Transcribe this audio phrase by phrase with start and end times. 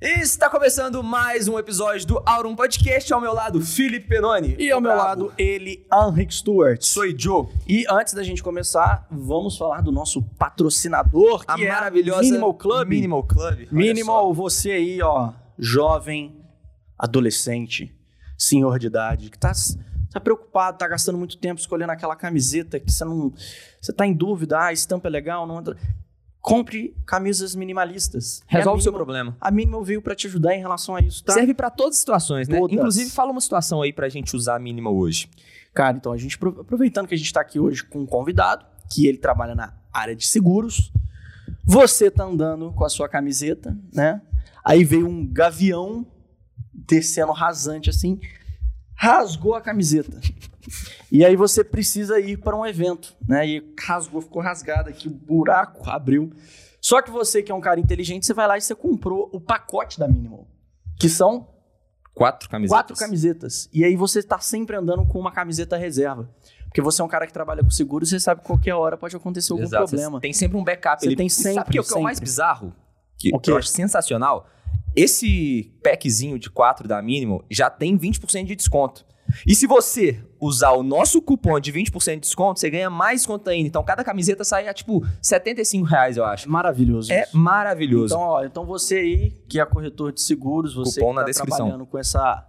[0.00, 3.12] Está começando mais um episódio do Aurum Podcast.
[3.12, 4.54] Ao meu lado, Felipe Penoni.
[4.56, 5.08] E ao meu Bravo.
[5.08, 6.80] lado, ele, Henrik Stewart.
[6.82, 7.48] Sou Joe.
[7.66, 12.54] E antes da gente começar, vamos falar do nosso patrocinador, que A é maravilhosa Minimal
[12.54, 12.88] Club.
[12.88, 13.66] Minimal Club.
[13.72, 16.44] Minimal, você aí, ó, jovem,
[16.96, 17.92] adolescente,
[18.38, 19.50] senhor de idade, que tá,
[20.12, 23.32] tá preocupado, tá gastando muito tempo escolhendo aquela camiseta que você não.
[23.80, 25.76] Você tá em dúvida, ah, a estampa é legal, não entra.
[26.48, 28.42] Compre camisas minimalistas.
[28.46, 29.36] Resolve o seu problema.
[29.40, 31.32] A Minimal veio pra te ajudar em relação a isso, tá?
[31.34, 32.58] Serve pra todas as situações, né?
[32.58, 32.76] Todas.
[32.76, 35.28] Inclusive, fala uma situação aí pra gente usar a Minimal hoje.
[35.74, 38.64] Cara, então a gente, apro- aproveitando que a gente está aqui hoje com um convidado,
[38.90, 40.90] que ele trabalha na área de seguros,
[41.64, 44.20] você tá andando com a sua camiseta, né?
[44.64, 46.06] Aí veio um gavião
[46.72, 48.18] descendo rasante assim,
[48.94, 50.18] rasgou a camiseta.
[51.10, 53.46] E aí você precisa ir para um evento, né?
[53.46, 56.32] E rasgou, ficou rasgado aqui, o buraco abriu.
[56.80, 59.40] Só que você que é um cara inteligente, você vai lá e você comprou o
[59.40, 60.46] pacote da Minimal,
[60.98, 61.48] que são
[62.18, 62.76] Quatro camisetas.
[62.76, 63.68] Quatro camisetas.
[63.72, 66.28] E aí você tá sempre andando com uma camiseta reserva.
[66.64, 69.14] Porque você é um cara que trabalha com seguro, você sabe que qualquer hora pode
[69.14, 69.86] acontecer algum Exato.
[69.86, 70.20] problema.
[70.20, 71.00] Tem sempre um backup.
[71.00, 71.16] Você ali.
[71.16, 72.74] tem sempre, Sabe o que é o que é o mais bizarro?
[73.16, 73.52] Que O quê?
[73.52, 74.48] eu acho sensacional.
[74.96, 79.06] Esse packzinho de quatro da Minimal já tem 20% de desconto.
[79.46, 83.50] E se você usar o nosso cupom de 20% de desconto, você ganha mais desconto
[83.50, 83.68] ainda.
[83.68, 86.50] Então cada camiseta sai a tipo 75 reais, eu acho.
[86.50, 87.12] Maravilhoso.
[87.12, 87.36] É isso.
[87.36, 88.14] maravilhoso.
[88.14, 91.26] Então, ó, então você aí, que é corretor de seguros, você Cupom que na tá
[91.26, 91.56] descrição.
[91.58, 92.46] trabalhando com essa,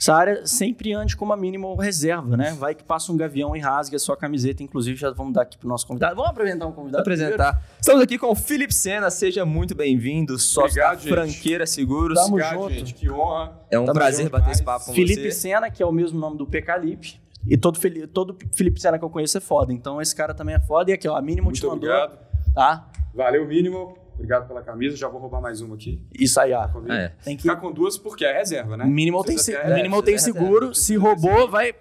[0.00, 2.52] essa área, sempre ande com uma minimal reserva, né?
[2.56, 4.62] Vai que passa um gavião e rasgue a sua camiseta.
[4.62, 6.14] Inclusive, já vamos dar aqui pro nosso convidado.
[6.14, 7.60] Vamos apresentar um convidado apresentar.
[7.80, 11.10] Estamos aqui com o Felipe Sena, seja muito bem-vindo, sócio Obrigado, da.
[11.10, 12.14] Franqueira Seguros.
[12.16, 12.72] Tamo Obrigado, junto.
[12.74, 12.94] gente.
[12.94, 13.58] Que honra.
[13.70, 15.32] É um Tamo prazer junto bater esse papo com Felipe você.
[15.32, 17.20] Sena, que é o mesmo nome do Pecalipe.
[17.46, 19.72] E todo, Feli- todo Felipe Sena que eu conheço é foda.
[19.72, 20.90] Então esse cara também é foda.
[20.92, 21.90] E aqui, ó, a te Muito mandou.
[21.90, 22.18] obrigado.
[22.54, 22.88] Tá?
[23.14, 23.96] Valeu, mínimo.
[24.18, 24.96] Obrigado pela camisa.
[24.96, 26.02] Já vou roubar mais uma aqui.
[26.18, 26.68] Isso aí, ó.
[26.88, 27.12] É.
[27.24, 27.42] Tem que.
[27.42, 28.84] Ficar com duas porque é reserva, né?
[28.84, 30.68] Minimal tem, se- a minimal tem seguro.
[30.68, 30.74] reserva.
[30.74, 31.72] Se roubou, vai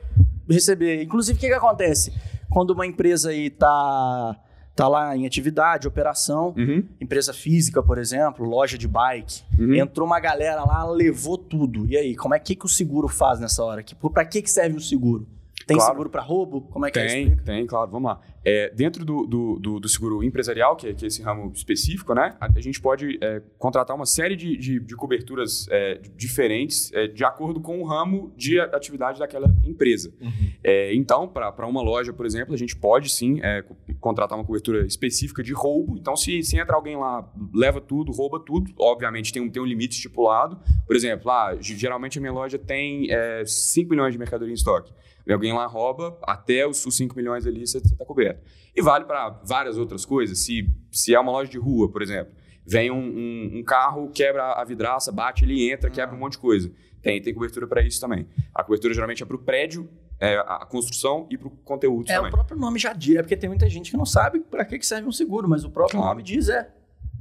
[0.50, 1.02] receber.
[1.04, 2.14] Inclusive, o que, que acontece?
[2.50, 4.36] Quando uma empresa aí tá,
[4.76, 6.84] tá lá em atividade, operação, Uhum.
[7.02, 9.74] empresa física, por exemplo, loja de bike, Uhum.
[9.76, 11.86] entrou uma galera lá, levou tudo.
[11.88, 13.84] E aí, como é que, que o seguro faz nessa hora?
[14.14, 15.28] Pra que, que serve o seguro?
[15.66, 15.92] Tem Claro.
[15.92, 16.62] seguro pra roubo?
[16.62, 17.08] Como é que é?
[17.08, 17.44] Tem, Explica.
[17.44, 18.22] tem, claro, vamos lá.
[18.50, 22.14] É, dentro do, do, do- do seguro empresarial, que é, que é esse ramo específico,
[22.14, 22.36] né?
[22.40, 27.08] A, a gente pode é, contratar uma série de, de, de coberturas é, diferentes é,
[27.08, 30.14] de acordo com o ramo de atividade daquela empresa.
[30.64, 34.86] É, então, para uma loja, por exemplo, a gente pode sim co- contratar uma cobertura
[34.86, 35.98] específica de roubo.
[35.98, 39.66] Então, se, se entra alguém lá, leva tudo, rouba tudo, obviamente tem um, tem um
[39.66, 40.58] limite estipulado.
[40.86, 44.56] Por exemplo, ah, ge- geralmente a minha loja tem é, 5 milhões de mercadoria em
[44.56, 44.94] estoque.
[45.26, 48.37] E alguém lá rouba, até os, os 5 milhões ali você está coberto.
[48.76, 50.40] E vale para várias outras coisas.
[50.40, 52.34] Se, se é uma loja de rua, por exemplo,
[52.66, 56.38] vem um, um- um carro, quebra a vidraça, bate, ele entra, quebra um monte de
[56.40, 56.72] coisa.
[57.02, 58.28] Tem, tem cobertura para isso também.
[58.54, 59.90] A cobertura geralmente é para o prédio,
[60.20, 62.30] é, a construção e para o conteúdo É, também.
[62.30, 64.86] o próprio nome já diz, é porque tem muita gente que não sabe que, que
[64.86, 66.14] serve um seguro, mas o próprio Claro.
[66.16, 66.70] nome diz é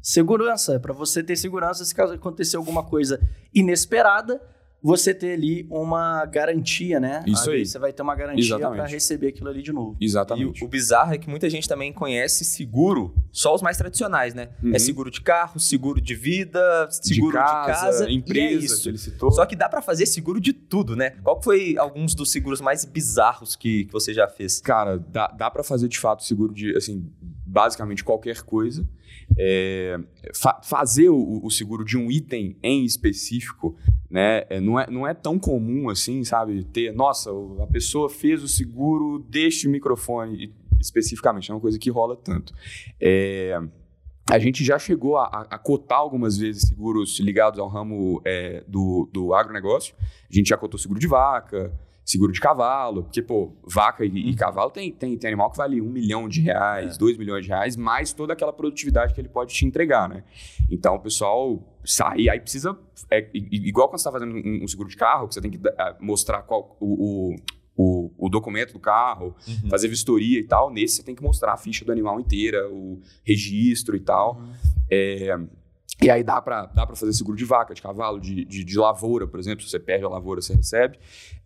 [0.03, 3.21] segurança, é para você ter segurança se caso acontecer alguma coisa
[3.54, 4.41] inesperada,
[4.87, 7.25] você ter ali uma garantia, né?
[7.27, 7.67] Isso Ali aí.
[7.67, 9.97] Você vai ter uma garantia para receber aquilo ali de novo.
[10.01, 10.63] E Exatamente.
[10.63, 14.51] o, o bizarro é que muita gente também conhece seguro, só os mais tradicionais, né?
[14.63, 14.73] Uhum.
[14.73, 18.83] É seguro de carro, seguro de vida, seguro de casa, empresa, e é isso.
[18.85, 19.33] que ele citou.
[19.33, 21.11] Só que dá pra fazer seguro de tudo, né?
[21.25, 24.61] Qual que foi alguns dos seguros mais bizarros que, que você já fez?
[24.61, 27.11] Cara, dá, dá para fazer de fato seguro de, assim,
[27.56, 28.87] basicamente qualquer coisa.
[29.39, 29.99] É,
[30.34, 33.75] fa- fazer o, o seguro de um item em específico,
[34.11, 36.62] né, é, não, é, não é tão comum assim, sabe?
[36.65, 37.31] Ter, nossa,
[37.62, 42.53] a pessoa fez o seguro deste microfone especificamente, é uma coisa que rola tanto.
[43.00, 43.59] É,
[44.31, 48.62] a gente já chegou a, a- a cotar algumas vezes seguros ligados ao ramo é,
[48.69, 49.95] do, do agronegócio.
[50.31, 51.72] A gente já cotou seguro de vaca,
[52.06, 55.81] seguro de cavalo, porque, pô, vaca e, e cavalo tem, tem, tem animal que vale
[55.81, 59.53] um milhão de reais, dois milhões de reais, mais toda aquela produtividade que ele pode
[59.53, 60.22] te entregar, né?
[60.71, 62.78] Então, o pessoal sai, aí precisa,
[63.11, 65.60] é, igual quando você está fazendo um, um seguro de carro, que você tem que
[65.77, 67.36] ah, mostrar qual, o, o,
[67.77, 69.34] o, o documento do carro,
[69.69, 73.01] fazer vistoria e tal, nesse você tem que mostrar a ficha do animal inteira, o
[73.25, 74.41] registro e tal.
[74.89, 75.36] É,
[76.03, 79.27] e aí dá pra, dá fazer seguro de vaca, de cavalo, de, de, de lavoura,
[79.27, 79.65] por exemplo.
[79.65, 80.98] Se você perde a lavoura, você recebe.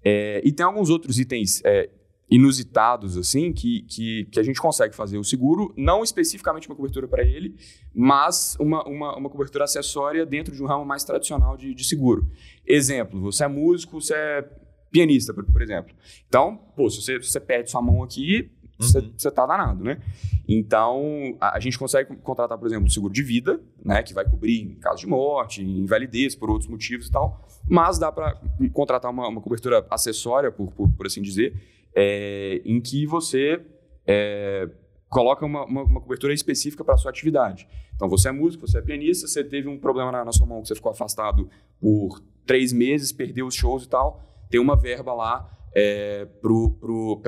[0.04, 1.88] É, e tem alguns outros itens é,
[2.28, 7.08] inusitados, assim, que, que, que a gente consegue fazer o seguro, não especificamente uma cobertura
[7.08, 7.56] para ele,
[7.94, 12.28] mas uma, uma, uma cobertura acessória dentro de um ramo mais tradicional de, de seguro.
[12.66, 14.48] Exemplo, você é músico, você é
[14.90, 15.94] pianista, por, por exemplo.
[16.28, 18.50] Então, pô, se você, se você perde sua mão aqui,
[18.80, 19.34] você Uhum.
[19.34, 20.00] tá danado, né?
[20.48, 24.02] Então, a, a gente consegue contratar, por exemplo, um seguro de vida, né?
[24.02, 27.46] Que vai cobrir em caso de morte, invalidez, por outros motivos e tal.
[27.68, 28.40] Mas dá para
[28.72, 31.54] contratar uma, uma cobertura acessória, por, por, por assim dizer,
[31.94, 33.60] é, em que você
[34.06, 34.68] é,
[35.08, 37.68] coloca uma, uma, uma cobertura específica para sua atividade.
[37.94, 40.62] Então, você é músico, você é pianista, você teve um problema na, na sua mão,
[40.62, 41.48] que você ficou afastado
[41.78, 47.20] por três meses, perdeu os shows e tal, tem uma verba lá é, pro, pro,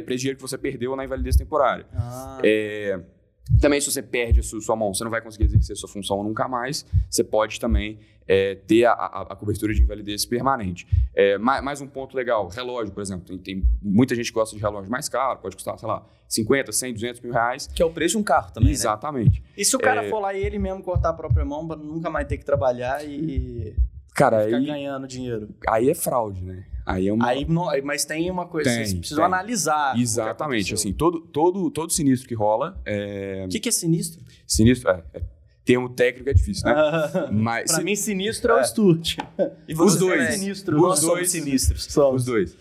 [0.00, 1.86] pra esse dinheiro que você perdeu na invalidez temporária.
[1.94, 3.00] Ah, É,
[3.60, 6.22] também, se você perde a sua, sua mão, você não vai conseguir exercer sua função
[6.22, 6.86] nunca mais.
[7.10, 7.98] Você pode também
[8.28, 10.86] é, ter a, a- a cobertura de invalidez permanente.
[11.12, 13.24] É, mais, mais um ponto legal: relógio, por exemplo.
[13.26, 16.70] Tem, tem muita gente que gosta de relógio mais caro, pode custar, sei lá, 50,
[16.70, 17.66] 100, 200 mil reais.
[17.66, 18.74] Que é o preço de um carro também, né?
[18.74, 19.42] Exatamente.
[19.56, 20.08] E se o cara É.
[20.08, 23.04] for lá e ele mesmo cortar a própria mão pra nunca mais ter que trabalhar
[23.04, 23.74] e
[24.14, 25.48] Cara, ficar aí, ganhando dinheiro?
[25.68, 26.64] aí é fraude, né?
[26.92, 27.26] Aí é uma.
[27.28, 29.32] Aí, não- mas tem uma coisa, Tem, vocês precisam tem.
[29.34, 29.98] analisar.
[29.98, 30.74] Exatamente.
[30.74, 33.44] Assim, todo, todo, todo sinistro que rola é.
[33.46, 34.22] O que, que é sinistro?
[34.46, 34.90] Sinistro.
[34.90, 35.22] É, é,
[35.64, 36.74] termo técnico é difícil, né?
[37.30, 37.66] Mas.
[37.70, 39.18] pra se- mim, sinistro é, o Sturt.
[39.68, 40.20] E Os você dois.
[40.22, 40.76] é Sinistro.
[40.76, 41.30] Os Nós somos dois.
[41.30, 41.96] sinistros.
[41.96, 42.56] Os dois.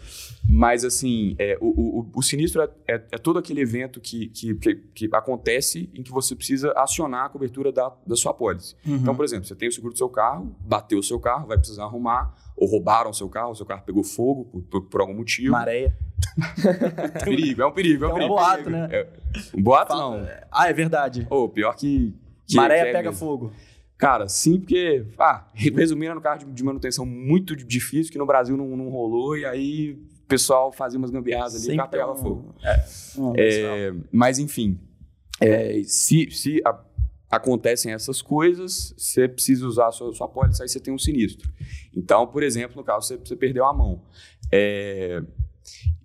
[0.51, 4.55] Mas, assim, é, o, o, o- sinistro é, é- é todo aquele evento que, que,
[4.55, 8.75] que, que acontece em que você precisa acionar a cobertura da, da sua pólice.
[8.85, 8.95] Uhum.
[8.95, 11.57] Então, por exemplo, você tem o seguro do seu carro, bateu o seu carro, vai
[11.57, 15.01] precisar arrumar, ou roubaram o seu carro, o seu carro pegou fogo por, por, por
[15.01, 15.51] algum motivo.
[15.51, 15.95] Maréia.
[17.23, 18.33] perigo, é um perigo, é um É um perigo.
[18.35, 18.89] boato, né?
[18.91, 19.07] É,
[19.55, 20.27] um boato, Fala- não.
[20.51, 21.27] Ah, é verdade.
[21.29, 22.13] Ô, pior que...
[22.47, 23.19] que Maréia é pega mesmo.
[23.25, 23.51] fogo.
[23.97, 28.25] Cara, sim, porque, ah, resumindo, era um carro de, de manutenção muito difícil, que no
[28.25, 29.97] Brasil não, não rolou, e aí
[30.29, 32.55] pessoal fazia umas gambiarras ali e o carro Sempre pegava um- fogo.
[32.63, 34.79] É, É, mas, enfim,
[35.41, 36.79] é, se, se a-
[37.29, 41.51] acontecem essas coisas, você precisa usar a sua, sua pólice, aí você tem um sinistro.
[41.95, 44.01] Então, por exemplo, no caso, você, você perdeu a mão.
[44.51, 45.21] É,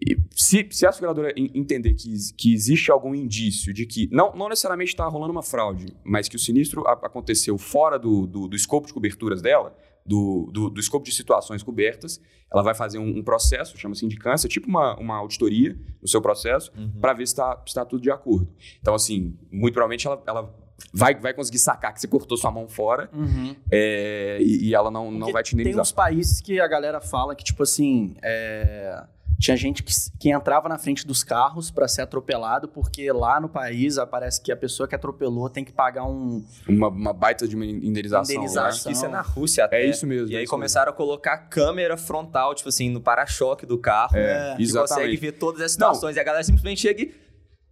[0.07, 4.35] e se, se a seguradora en- entender que, que existe algum indício de que, não,
[4.37, 8.55] não necessariamente está rolando uma fraude, mas que o sinistro aconteceu fora do, do, do
[8.57, 9.75] escopo de coberturas dela,
[10.07, 12.21] do, do, do escopo de situações cobertas,
[12.53, 16.71] ela vai fazer um, um processo, chama-se indicância, tipo uma, uma auditoria no seu processo,
[16.77, 16.93] Uhum.
[17.01, 17.35] para ver se
[17.67, 18.49] está tudo de acordo.
[18.81, 20.55] Então, assim, muito provavelmente ela, ela
[20.93, 23.57] vai, vai conseguir sacar que você cortou sua mão fora Uhum.
[23.73, 25.83] é, e, e ela não, não vai te Tem indenizar.
[25.83, 29.05] uns países que a galera fala que, tipo assim, é,
[29.39, 33.49] tinha gente que, que entrava na frente dos carros pra ser atropelado, porque lá no
[33.49, 36.45] país parece que a pessoa que atropelou tem que pagar um.
[36.69, 38.35] Uma, uma baita de uma indenização.
[38.37, 38.69] Indenização.
[38.69, 39.83] Acho que isso é na Rússia até.
[39.83, 40.31] É isso mesmo.
[40.31, 44.17] E é aí começaram a colocar câmera frontal, tipo assim, no para-choque do carro.
[44.17, 44.95] É, que exatamente.
[44.95, 46.17] consegue ver todas as situações.
[46.17, 47.15] E a galera simplesmente chega e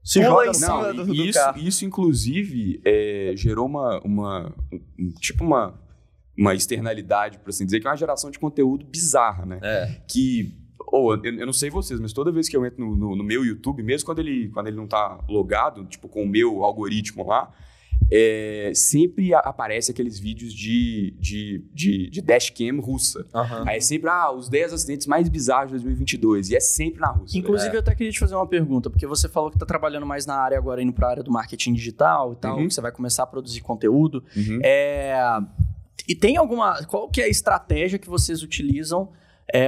[0.03, 0.83] Se joga em cima.
[0.93, 1.59] Não, do- do e isso, carro.
[1.59, 4.53] isso, inclusive, é, gerou uma, uma
[4.99, 5.81] um- tipo uma,
[6.37, 9.59] uma externalidade, por assim dizer, que é uma geração de conteúdo bizarra, né?
[9.63, 10.01] É.
[10.09, 10.59] Que,
[10.93, 13.25] ou eu, eu não sei vocês, mas toda vez que eu entro no, no- no
[13.25, 17.27] meu YouTube, mesmo quando ele, quando ele não tá logado, tipo, com o meu algoritmo
[17.27, 17.51] lá,
[18.15, 23.25] é, sempre aparece aqueles vídeos de, de, de, de dashcam russa.
[23.35, 23.65] Aham.
[23.67, 26.51] Aí é sempre, ah, os 10 acidentes mais bizarros de 2022.
[26.51, 27.39] E é sempre na Rússia.
[27.39, 30.27] Inclusive, eu até queria te fazer uma pergunta, porque você falou que tá trabalhando mais
[30.27, 32.69] na área agora, indo pra área do marketing digital e tal, Uhum.
[32.69, 34.23] que você vai começar a produzir conteúdo.
[34.37, 34.59] Uhum.
[34.63, 35.17] É,
[36.07, 36.85] e tem alguma.
[36.87, 39.11] Qual que é a estratégia que vocês utilizam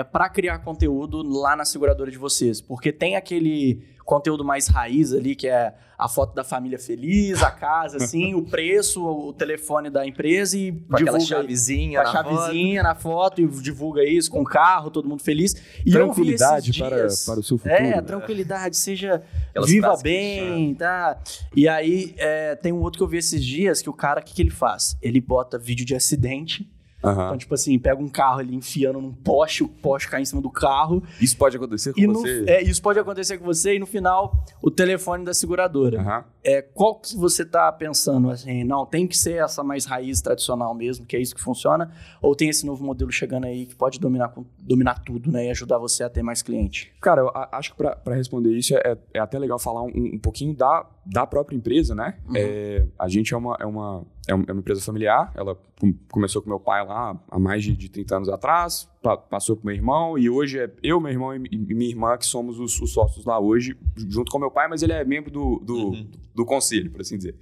[0.02, 2.60] para criar conteúdo lá na seguradora de vocês?
[2.60, 7.50] Porque tem aquele conteúdo mais raiz ali, que é a foto da família feliz, a
[7.50, 12.12] casa, assim, o preço, o telefone da empresa e Com aquela divulga chavezinha com a
[12.12, 12.34] na foto.
[12.36, 15.54] chavezinha na foto e divulga isso com o carro, todo mundo feliz.
[15.86, 17.74] E Tranquilidade para, dias- para o seu futuro.
[17.74, 21.18] é, tranquilidade, seja Aquelas viva bem, tá?
[21.56, 24.24] E aí, é, tem um outro que eu vi esses dias, que o cara, o
[24.24, 24.98] que, que ele faz?
[25.00, 26.68] Ele bota vídeo de acidente,
[27.08, 27.24] Aham.
[27.26, 30.40] então, tipo assim, pega um carro ali enfiando num poste, o poste cai em cima
[30.42, 32.44] do carro, Isso pode acontecer com e no- você?
[32.46, 36.00] é, isso pode acontecer com você, e no final, o telefone da seguradora.
[36.00, 36.24] Aham.
[36.44, 40.74] É, qual que você tá pensando, assim, não, tem que ser essa mais raiz tradicional
[40.74, 43.98] mesmo, que é isso que funciona, ou tem esse novo modelo chegando aí que pode
[43.98, 46.92] dominar, dominar tudo, né, e ajudar você a ter mais cliente?
[47.00, 50.54] Cara, eu acho que pra responder isso é, é até legal falar um, um pouquinho
[50.54, 52.18] da, da própria empresa, né?
[52.28, 52.34] Uhum.
[52.36, 56.48] É, a gente é uma, é, uma, é uma empresa familiar, ela com- começou com
[56.50, 58.86] meu pai lá há mais de, de 30 anos atrás,
[59.16, 62.26] passou pro meu irmão, e hoje é eu, meu irmão e, mi- minha irmã que
[62.26, 65.58] somos os, os sócios lá hoje, junto com meu pai, mas ele é membro do,
[65.60, 66.06] do, Uhum.
[66.34, 67.36] do conselho, por assim dizer.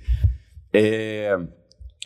[0.73, 1.39] É,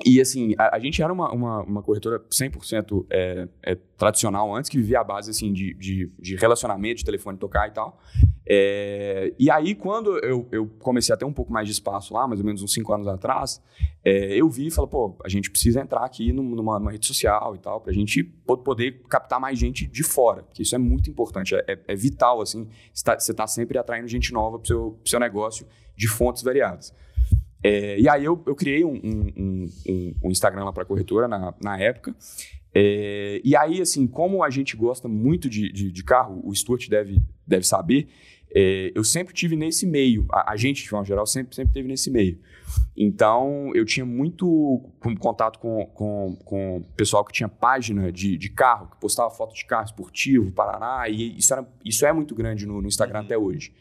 [0.04, 4.68] e assim, a, a gente era uma, uma, uma corretora 100% é, é, tradicional antes,
[4.68, 7.98] que vivia a base assim, de, de, de relacionamento, de telefone tocar e tal.
[8.48, 12.28] É, e aí, quando eu, eu, comecei a ter um pouco mais de espaço lá,
[12.28, 13.60] mais ou menos uns cinco anos atrás,
[14.04, 17.56] é, eu vi e falei, pô, a gente precisa entrar aqui numa, numa rede social
[17.56, 21.10] e tal, para a gente poder captar mais gente de fora, porque isso é muito
[21.10, 24.66] importante, é, é, é vital, assim, você está tá sempre atraindo gente nova para o
[24.66, 26.94] seu, seu negócio de fontes variadas.
[27.66, 31.52] É, e aí eu, eu criei um, um, um, um Instagram lá para corretora na,
[31.61, 32.14] na época.
[32.73, 36.88] É, e aí, assim, como a gente gosta muito de, de, de carro, o Stuart
[36.88, 38.06] deve, deve saber,
[38.54, 40.26] é, eu sempre tive nesse meio.
[40.30, 42.38] A, a, gente, de forma geral, sempre, sempre teve nesse meio.
[42.96, 44.80] Então, eu tinha muito
[45.18, 49.64] contato com, com, com pessoal que tinha página de, de carro, que postava foto de
[49.64, 53.25] carro esportivo, Paraná, e isso, era, isso é muito grande no, no Instagram uhum.
[53.25, 53.73] até hoje.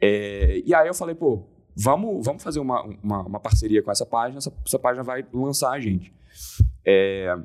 [0.00, 4.06] É, e aí eu falei, pô, vamos, vamos fazer uma, uma, uma parceria com essa
[4.06, 6.12] página, essa, essa, página vai lançar a gente.
[6.84, 7.36] É,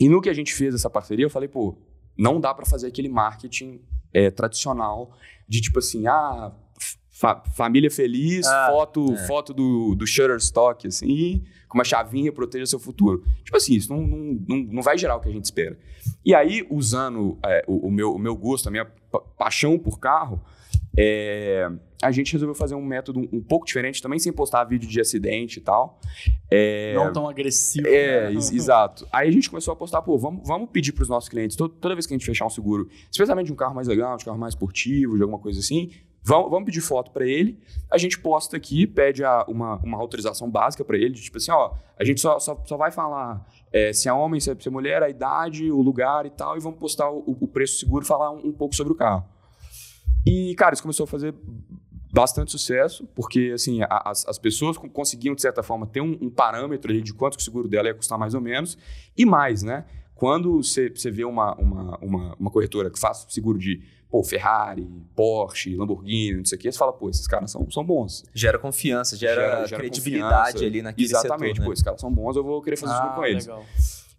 [0.00, 1.76] e no que a gente fez essa parceria, eu falei, pô,
[2.16, 3.80] não dá para fazer aquele marketing
[4.12, 5.12] é, tradicional
[5.48, 6.52] de tipo assim, ah,
[7.10, 9.26] fa família feliz, ah, foto, é.
[9.26, 13.24] foto do, do Shutterstock, assim, com uma chavinha, proteja seu futuro.
[13.44, 15.78] Tipo assim, isso não, não, não, não vai gerar o que a gente espera.
[16.24, 18.86] E aí, usando é, o, o, meu, o meu gosto, a minha
[19.38, 20.42] paixão por carro,
[20.98, 21.70] é,
[22.02, 25.58] a gente resolveu fazer um método um, pouco diferente, também sem postar vídeo de acidente
[25.58, 26.00] e tal.
[26.50, 27.86] É, não tão agressivo.
[27.86, 28.36] É, né?
[28.52, 29.06] exato.
[29.12, 31.74] Aí a gente começou a postar, pô, vamos, vamos pedir para os nossos clientes, toda,
[31.80, 34.24] toda vez que a gente fechar um seguro, especialmente de um carro mais legal, de
[34.24, 35.90] um carro mais esportivo, de alguma coisa assim,
[36.22, 37.58] vamos, vamos pedir foto para ele,
[37.90, 41.52] a gente posta aqui, pede a, uma, uma autorização básica para ele, de tipo assim,
[41.52, 44.68] ó, a gente só, só, só vai falar é, se é homem, se é, se
[44.68, 48.04] é, mulher, a idade, o lugar e tal, e vamos postar o, o preço seguro,
[48.04, 49.24] falar um, um pouco sobre o carro.
[50.26, 51.34] E, cara, isso começou a fazer
[52.12, 56.92] bastante sucesso, porque assim, as, as pessoas conseguiam, de certa forma, ter um, um parâmetro
[56.92, 58.76] ali de quanto o seguro dela ia custar mais ou menos,
[59.16, 59.86] e mais, né?
[60.14, 64.86] Quando você vê uma, uma, uma, uma, corretora que faz seguro de pô, Ferrari,
[65.16, 68.24] Porsche, Lamborghini, não sei o que, você fala, pô, esses caras são, são bons.
[68.32, 70.64] Gera confiança, gera, gera, gera credibilidade confiança.
[70.66, 71.66] ali naquele Exatamente, setor, né?
[71.66, 73.46] pô, esses caras são bons, eu vou querer fazer ah, seguro com eles.
[73.46, 73.64] Legal.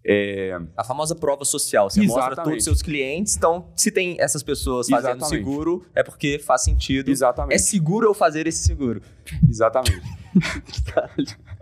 [0.06, 0.60] É...
[0.76, 1.90] A famosa prova social.
[1.90, 2.28] Você Exatamente.
[2.28, 3.38] mostra todos os seus clientes.
[3.38, 5.38] Então, se tem essas pessoas fazendo Exatamente.
[5.38, 7.10] seguro, é porque faz sentido.
[7.10, 7.56] Exatamente.
[7.56, 9.02] É seguro eu fazer esse seguro.
[9.48, 10.02] Exatamente.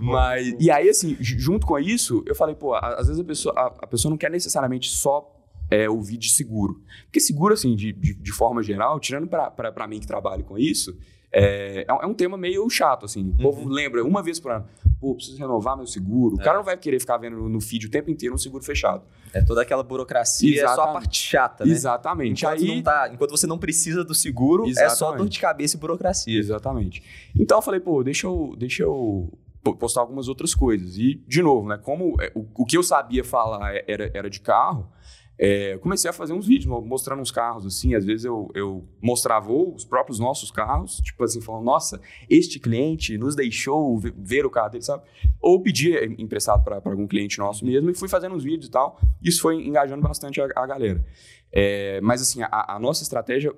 [0.00, 3.66] Mas, e aí, assim, junto com isso, eu falei, pô, às vezes a pessoa, a,
[3.66, 5.34] a pessoa não quer necessariamente só
[5.70, 6.80] é, ouvir de seguro.
[7.04, 10.96] Porque seguro, assim, de, de, de forma geral, tirando para mim que trabalho com isso,
[11.34, 13.34] é, é, é um tema meio chato, assim.
[13.38, 13.68] O povo uhum.
[13.68, 14.66] lembra uma vez por ano,
[15.00, 16.36] pô, preciso renovar meu seguro.
[16.36, 16.44] O é.
[16.44, 19.02] cara não vai querer ficar vendo no feed o tempo inteiro um seguro fechado.
[19.32, 20.72] É toda aquela burocracia, Exatamente.
[20.72, 21.72] é só a parte chata, né?
[21.72, 22.44] Exatamente.
[22.44, 22.82] Enquanto, Aí...
[22.82, 24.92] tá, enquanto você não precisa do seguro, Exatamente.
[24.92, 26.38] é só dor de cabeça e burocracia.
[26.38, 27.02] Exatamente.
[27.36, 29.32] Então eu falei, pô, deixa eu, deixa eu
[29.72, 30.96] postar algumas outras coisas.
[30.96, 34.40] E, de novo, né, como é, o, o que eu sabia falar era, era de
[34.40, 34.88] carro,
[35.36, 39.52] é, comecei a fazer uns vídeos mostrando uns carros, assim, às vezes eu, eu mostrava
[39.52, 42.00] os próprios nossos carros, tipo assim, falando, nossa,
[42.30, 45.02] este cliente nos deixou ver o carro dele, sabe?
[45.40, 49.00] Ou pedia emprestado para algum cliente nosso mesmo e fui fazendo uns vídeos e tal.
[49.22, 51.04] Isso foi engajando bastante a, a galera.
[51.50, 53.52] É, mas, assim, a, a, nossa estratégia,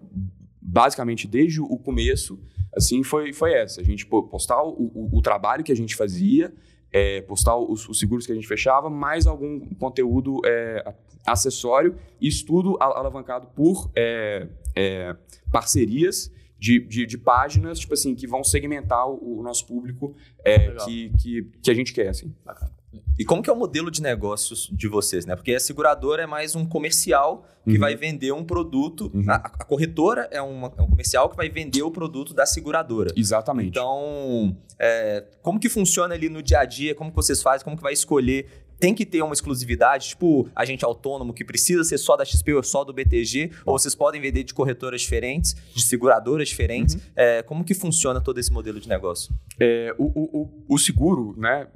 [0.61, 2.38] basicamente, desde o começo,
[2.75, 3.83] assim, foi, foi essa.
[3.83, 6.52] A gente postar o, o, o trabalho que a gente fazia,
[6.96, 10.94] é, postar os, os, seguros que a gente fechava, mais algum conteúdo é,
[11.26, 15.14] acessório e estudo alavancado por é, é,
[15.52, 20.70] parcerias de, de, de, páginas, tipo assim, que vão segmentar o, o nosso público é,
[20.86, 22.34] que, que, que, a gente quer, assim.
[22.42, 22.72] Bacana.
[23.18, 25.34] E como que é o modelo de negócios de vocês, né?
[25.34, 27.80] Porque a seguradora é mais um comercial que uhum.
[27.80, 29.10] vai vender um produto.
[29.12, 29.24] Uhum.
[29.28, 33.12] A, a, corretora é, uma, é, um comercial que vai vender o produto da seguradora.
[33.16, 33.70] Exatamente.
[33.70, 36.94] Então, é, como que funciona ali no dia a dia?
[36.94, 37.64] Como que vocês fazem?
[37.64, 41.99] Como que vai escolher tem que ter uma exclusividade, tipo agente autônomo que precisa ser
[41.99, 45.83] só da XP ou só do BTG, ou vocês podem vender de corretoras diferentes, de
[45.83, 46.95] seguradoras diferentes.
[46.95, 47.00] Uhum.
[47.14, 49.35] É, como que funciona todo esse modelo de negócio?
[49.59, 51.68] É, o, o, o, seguro, né,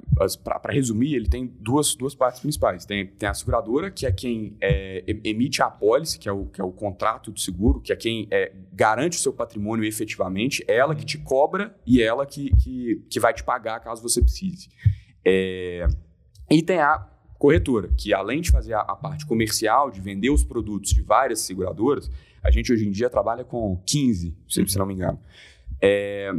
[0.43, 2.85] para resumir, ele tem duas, duas partes principais.
[2.85, 6.61] Tem, tem a seguradora, que é quem é, emite a apólice, que é, o, que
[6.61, 10.75] é o contrato do seguro, que é quem é, garante o seu patrimônio efetivamente, é
[10.77, 14.69] ela que te cobra e ela que, que, que vai te pagar caso você precise.
[15.25, 15.87] É,
[16.51, 17.07] e tem a
[17.39, 22.11] corretora, que além de fazer a, parte comercial, de vender os produtos de várias seguradoras,
[22.43, 25.19] a gente hoje em dia trabalha com 15, se, se não me engano.
[25.81, 26.31] É,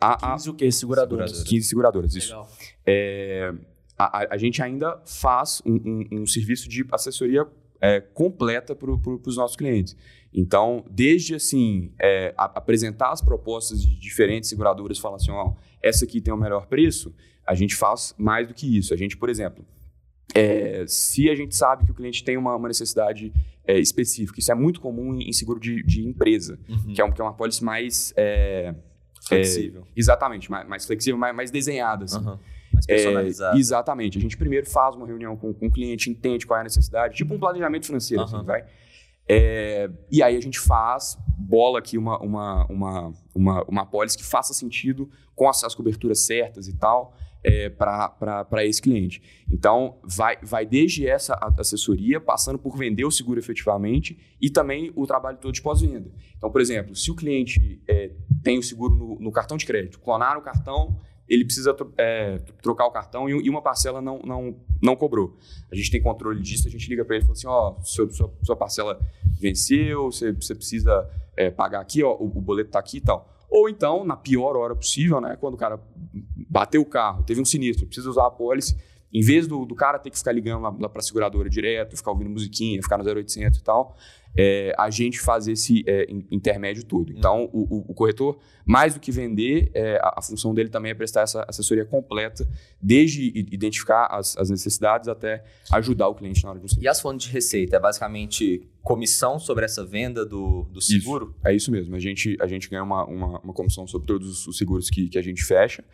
[0.00, 0.70] a, a, 15 o quê?
[0.70, 1.42] Seguradoras?
[1.42, 2.28] 15 seguradoras, isso.
[2.28, 2.48] Legal.
[2.86, 3.52] É,
[3.98, 7.46] a, a, gente ainda faz um, um, um serviço de assessoria
[7.80, 9.96] é, completa para os nossos clientes.
[10.32, 16.20] Então, desde assim, é, apresentar as propostas de diferentes seguradoras, falar assim, ó, essa aqui
[16.20, 17.14] tem o melhor preço,
[17.46, 18.92] a gente faz mais do que isso.
[18.92, 19.64] A gente, por exemplo,
[20.34, 23.32] é, se a gente sabe que o cliente tem uma, uma necessidade
[23.66, 26.92] é, específica, isso é muito comum em seguro de, de empresa, Uhum.
[26.94, 28.12] que, é um, que é uma pólice mais.
[28.16, 28.74] é,
[29.22, 29.82] Flexível.
[29.82, 32.04] é, exatamente, mais, mais flexível, mais, mais desenhada.
[32.04, 32.16] assim.
[32.18, 32.38] Aham.
[32.72, 33.58] Mais personalizado.
[33.58, 34.18] exatamente.
[34.18, 37.16] A gente primeiro faz uma reunião com, com o cliente, entende qual é a necessidade,
[37.16, 38.36] tipo um planejamento financeiro, Aham.
[38.36, 38.64] assim, vai.
[39.28, 44.24] É, e aí a gente faz, bola aqui uma, uma, uma, uma, uma apólice que
[44.24, 49.22] faça sentido com as, as coberturas certas e tal é, para esse cliente.
[49.48, 55.06] Então, vai, vai desde essa assessoria, passando por vender o seguro efetivamente e também o
[55.06, 56.10] trabalho todo de pós-venda.
[56.36, 58.10] Então, por exemplo, se o cliente é,
[58.42, 60.98] tem o seguro no, no cartão de crédito, clonaram o cartão,
[61.28, 65.36] ele precisa é, trocar o cartão e, uma parcela não, não, não cobrou.
[65.70, 68.10] A gente tem controle disso, a gente liga para ele e fala assim, ó, sua,
[68.10, 69.00] sua, sua parcela
[69.40, 73.35] venceu, você, você precisa é, pagar aqui, ó, o, o boleto tá aqui e tal.
[73.50, 75.80] Ou então, na pior hora possível, né, quando o cara
[76.48, 78.76] bateu o carro, teve um sinistro, precisa usar a pólice,
[79.12, 81.96] em vez do, do cara ter que ficar ligando lá, lá para a seguradora direto,
[81.96, 83.96] ficar ouvindo musiquinha, ficar no 0800 e tal,
[84.38, 87.10] é, a gente faz esse é, in- intermédio todo.
[87.12, 88.36] Então, o, o- o corretor,
[88.66, 92.46] mais do que vender, é, a, a função dele também é prestar essa assessoria completa,
[92.82, 97.00] desde identificar as, as necessidades até ajudar o cliente na hora de um E as
[97.00, 97.76] fontes de receita?
[97.76, 101.34] É basicamente comissão sobre essa venda do, do seguro?
[101.44, 101.96] É isso mesmo.
[101.96, 105.18] A gente, a gente ganha uma, uma, uma comissão sobre todos os seguros que, que
[105.18, 105.84] a gente fecha.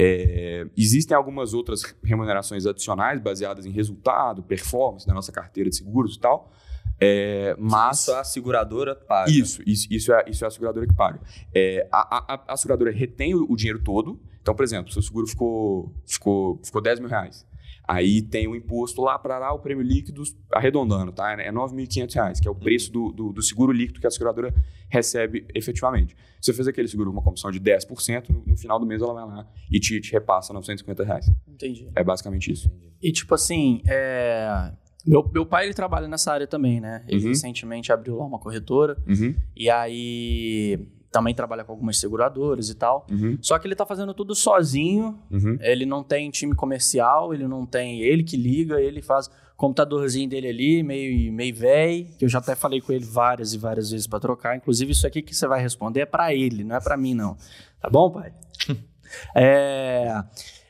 [0.00, 6.16] É, existem algumas outras remunerações adicionais baseadas em resultado, performance da nossa carteira de seguros
[6.16, 6.50] e tal.
[6.98, 9.30] É, mas Isso a seguradora paga.
[9.30, 11.20] Isso, isso, isso, é, isso é a seguradora que paga.
[11.54, 14.18] É, a, a, a seguradora retém o, o dinheiro todo.
[14.40, 17.46] Então, por exemplo, seu seguro ficou, ficou, ficou 10 mil reais.
[17.90, 21.32] Aí tem o imposto lá para lá, o prêmio líquido, arredondando, tá?
[21.32, 24.54] É 9.500 reais, que é o preço do, do, do seguro líquido que a seguradora
[24.90, 26.14] recebe efetivamente.
[26.38, 29.14] Você fez aquele seguro com uma comissão de 10%, no, no final do mês ela
[29.14, 31.30] vai lá e te, te repassa 950 reais.
[31.48, 31.88] Entendi.
[31.96, 32.70] É basicamente isso.
[33.02, 34.70] E tipo assim, é...
[35.06, 37.04] meu, meu pai ele trabalha nessa área também, né?
[37.08, 37.28] Ele Uhum.
[37.30, 40.78] recentemente abriu lá uma corretora Uhum, e aí
[41.10, 43.06] também trabalha com algumas seguradoras e tal.
[43.10, 45.58] uhum, Só que ele tá fazendo tudo sozinho, uhum.
[45.60, 50.28] ele não tem time comercial, ele não tem ele que liga, ele faz o computadorzinho
[50.28, 53.90] dele ali, meio meio velho, que eu já até falei com ele várias e várias
[53.90, 54.56] vezes para trocar.
[54.56, 57.36] Inclusive isso aqui que você vai responder é para ele, não é para mim não.
[57.80, 58.32] Tá bom, pai?
[59.34, 60.22] é,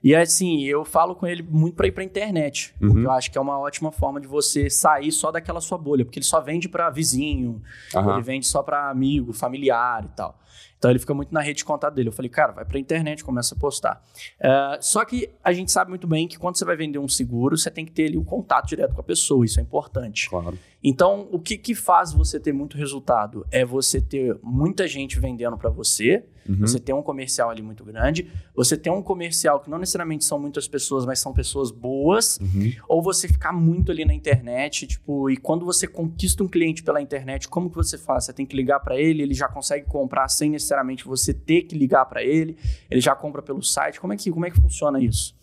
[0.03, 2.89] e assim, eu falo com ele muito para ir para internet, Uhum.
[2.89, 6.05] porque eu acho que é uma ótima forma de você sair só daquela sua bolha,
[6.05, 7.63] porque ele só vende para vizinho,
[7.95, 8.15] Aham.
[8.15, 10.39] ele vende só para amigo, familiar e tal.
[10.79, 12.09] Então ele fica muito na rede de contato dele.
[12.09, 14.01] Eu falei, cara, vai pra internet, começa a postar.
[14.39, 17.59] É, só que a gente sabe muito bem que quando você vai vender um seguro,
[17.59, 20.31] você tem que ter ali o contato direto com a pessoa, isso é importante.
[20.31, 20.57] Claro.
[20.83, 23.45] Então, o que, que faz você ter muito resultado?
[23.51, 26.61] É você ter muita gente vendendo para você, Uhum.
[26.61, 30.39] você ter um comercial ali muito grande, você ter um comercial que não necessariamente são
[30.39, 32.73] muitas pessoas, mas são pessoas boas, Uhum.
[32.89, 37.03] ou você ficar muito ali na internet, tipo, e quando você conquista um cliente pela
[37.03, 38.25] internet, como que você faz?
[38.25, 41.77] Você tem que ligar para ele, ele já consegue comprar sem necessariamente você ter que
[41.77, 42.57] ligar para ele,
[42.91, 44.01] ele já compra pelo site.
[44.01, 45.37] Como é que, como é que funciona isso?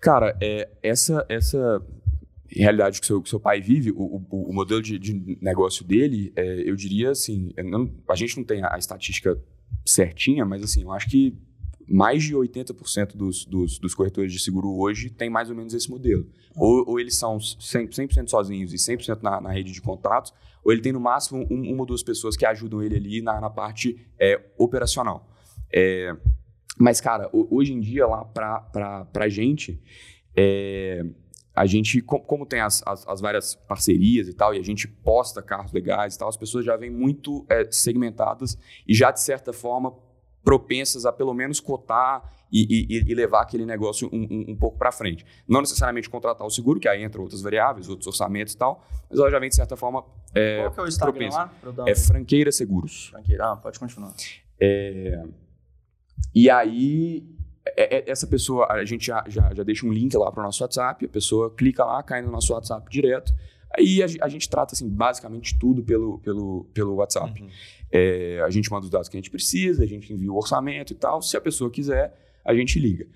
[0.00, 1.82] Cara, é, essa, essa
[2.50, 6.32] realidade que seu, que seu pai vive, o, o, o modelo de, de negócio dele,
[6.36, 9.38] é, eu diria assim, eu não- a gente não tem a, a estatística
[9.84, 11.36] certinha, mas assim, eu acho que
[11.90, 15.88] mais de 80% dos, dos, dos corretores de seguro hoje tem mais ou menos esse
[15.90, 16.26] modelo.
[16.54, 20.32] Ou, ou eles são 100%, 100% sozinhos e 100% na, na rede de contatos,
[20.62, 23.40] ou ele tem no máximo um- uma ou duas pessoas que ajudam ele ali na,
[23.40, 25.30] na parte é, operacional.
[25.72, 26.14] É,
[26.78, 29.80] mas, cara, ho- hoje em dia, lá pra, pra gente,
[30.36, 31.04] é,
[31.60, 34.86] a gente, co- como tem as, as, as várias parcerias e tal, e a gente
[34.86, 39.20] posta carros legais e tal, as pessoas já vêm muito é, segmentadas e já, de
[39.20, 39.92] certa forma,
[40.44, 44.78] propensas a pelo menos cotar e, e- e levar aquele negócio um, um- um pouco
[44.78, 45.26] para frente.
[45.46, 49.18] Não necessariamente contratar o seguro, que aí entra outras variáveis, outros orçamentos e tal, mas
[49.18, 51.38] ela já vem, de certa forma, é, Qual que é o Instagram propensa.
[51.38, 51.84] lá?
[51.90, 53.08] É Franqueira Seguros.
[53.08, 53.52] Franqueira.
[53.52, 54.14] Ah, pode continuar.
[54.60, 55.22] É,
[56.34, 57.26] e aí,
[57.76, 61.04] essa pessoa, a gente já, já, já deixa um link lá para o nosso WhatsApp,
[61.04, 63.32] a pessoa clica lá, cai no nosso WhatsApp direto.
[63.76, 67.42] Aí a, a gente trata assim, basicamente tudo pelo, pelo, pelo WhatsApp.
[67.42, 67.48] Uhum.
[67.92, 70.92] É, a gente manda os dados que a gente precisa, a gente envia o orçamento
[70.92, 71.20] e tal.
[71.20, 73.06] Se a pessoa quiser, a gente liga.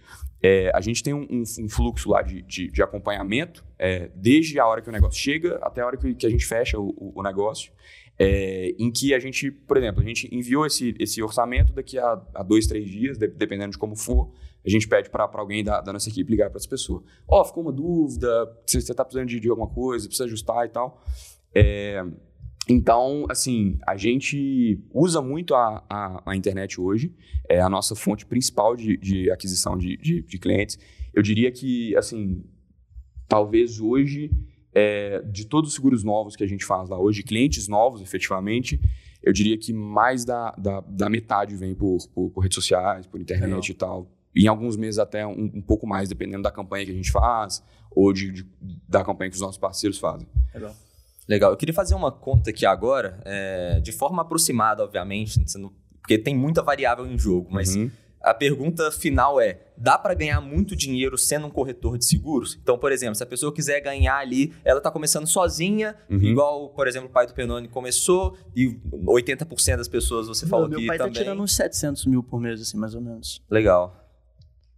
[0.43, 4.59] É, a gente tem um, um- um fluxo lá de, de, de acompanhamento, é, desde
[4.59, 6.89] a hora que o negócio chega até a hora que, que a gente fecha o,
[6.91, 7.73] o- o negócio.
[8.25, 12.23] É, em que a gente, por exemplo, a gente enviou esse, esse orçamento daqui a,
[12.35, 14.33] a dois, três dias, de- dependendo de como for,
[14.65, 17.03] a gente pede para alguém da, da nossa equipe ligar para essa pessoa.
[17.27, 18.29] Ó, ficou uma dúvida,
[18.65, 21.03] você está precisando de, de alguma coisa, precisa ajustar e tal.
[21.53, 22.05] É,
[22.69, 27.13] então, assim, a gente usa muito a, a, a internet hoje,
[27.49, 30.79] é a nossa fonte principal de, de aquisição de, de, de clientes.
[31.13, 32.45] Eu diria que, assim,
[33.27, 34.31] talvez hoje,
[34.75, 38.81] é, de todos os seguros novos que a gente faz lá hoje, clientes novos, efetivamente,
[39.23, 43.21] eu diria que mais da, da, da metade vem por, por, por, redes sociais, por
[43.21, 43.65] internet Legal.
[43.69, 44.11] e tal.
[44.35, 47.63] Em alguns meses até um, um, pouco mais, dependendo da campanha que a gente faz
[47.91, 48.47] ou de, de
[48.89, 50.27] da campanha que os nossos parceiros fazem.
[50.55, 50.75] Legal.
[51.29, 51.51] Legal.
[51.53, 55.45] Eu queria fazer uma conta aqui agora, é, de forma aproximada, obviamente,
[56.01, 57.91] porque tem muita variável em jogo, mas uhum.
[58.23, 62.59] A pergunta final é: dá para ganhar muito dinheiro sendo um corretor de seguros?
[62.63, 66.19] Então, por exemplo, se a pessoa quiser ganhar ali, ela está começando sozinha, uhum.
[66.19, 70.73] igual, por exemplo, o pai do Penone começou, e 80% das pessoas você falou que
[70.73, 70.89] também.
[70.89, 73.43] Meu pai tá tirando uns 700 mil por mês, assim, mais ou menos.
[73.51, 74.02] Legal.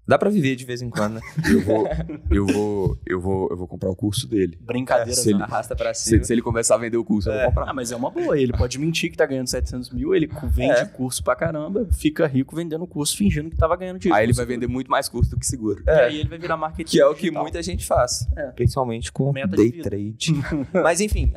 [0.07, 1.21] Dá pra viver de vez em quando, né?
[1.51, 1.89] eu, vou,
[2.31, 4.59] eu, vou, eu, vou, eu vou comprar o curso dele.
[4.61, 6.23] Brincadeira, se ele, arrasta pra cima.
[6.23, 7.33] Se, se, ele começar a vender o curso, é.
[7.33, 7.71] eu vou comprar.
[7.71, 8.39] Ah, mas é uma boa.
[8.39, 10.85] Ele pode mentir que tá ganhando 700 mil, ele vende é.
[10.85, 14.19] curso pra caramba, fica rico vendendo curso, fingindo que tava ganhando dinheiro.
[14.19, 15.83] Aí ele vai vender muito mais curso do que seguro.
[15.87, 15.95] É.
[15.95, 16.91] E aí ele vai virar marketing.
[16.91, 18.29] Que é o que muita gente faz.
[18.37, 18.49] É.
[18.49, 20.35] Principalmente com Meta day trade.
[20.83, 21.33] mas enfim,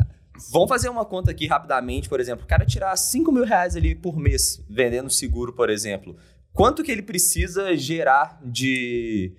[0.51, 2.45] Vamos fazer uma conta aqui rapidamente, por exemplo.
[2.45, 6.15] O cara tirar 5 mil reais ali por mês vendendo seguro, por exemplo
[6.57, 9.31] quanto que ele precisa gerar de,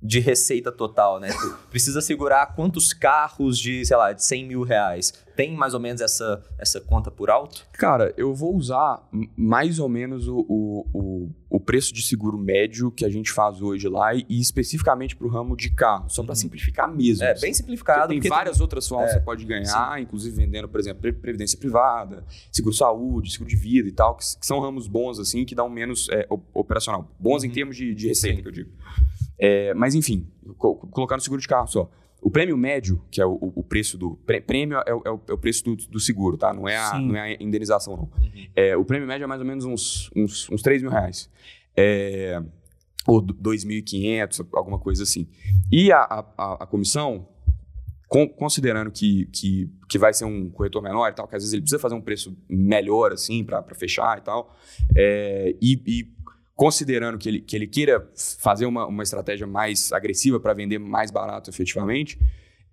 [0.00, 1.30] de receita total, né?
[1.70, 5.14] precisa segurar quantos carros de, sei lá, de 100 mil reais.
[5.36, 7.66] Tem mais ou menos essa, essa conta por alto?
[7.72, 13.04] Cara, eu vou usar mais ou menos o, o, o, preço de seguro médio que
[13.04, 16.32] a gente faz hoje lá e, e especificamente para o ramo de carro, só para
[16.32, 16.36] uhum.
[16.36, 17.22] simplificar mesmo.
[17.24, 18.08] É, bem simplificado.
[18.08, 18.62] Tem várias tem...
[18.62, 20.02] outras formas é, que você pode ganhar, sim.
[20.02, 24.46] inclusive vendendo, por exemplo, previdência privada, seguro saúde, seguro de vida e tal, que, que
[24.46, 27.10] são ramos bons, assim, que dão menos é, operacional.
[27.20, 27.50] Bons uhum.
[27.50, 28.42] em termos de, de receita, sim.
[28.42, 28.70] que eu digo.
[29.38, 31.90] É, mas enfim, colocando seguro de carro só.
[32.26, 34.16] O prêmio médio, que é o, o preço do.
[34.44, 36.52] Prêmio é o, é o, é preço do, do, seguro, tá?
[36.52, 38.02] Não é a, não é a indenização, não.
[38.02, 38.46] Uhum.
[38.56, 41.30] É, o prêmio médio é mais ou menos uns, uns, uns 3 mil reais.
[41.76, 42.42] É,
[43.06, 45.28] ou 2.500, alguma coisa assim.
[45.70, 47.28] E a, a, a comissão,
[48.08, 51.52] com, considerando que, que, que vai ser um corretor menor e tal, que às vezes
[51.52, 54.52] ele precisa fazer um preço melhor, assim, para fechar e tal,
[54.96, 56.15] é, e, e
[56.56, 61.10] considerando que ele, que ele queira fazer uma, uma estratégia mais agressiva para vender mais
[61.10, 62.18] barato efetivamente,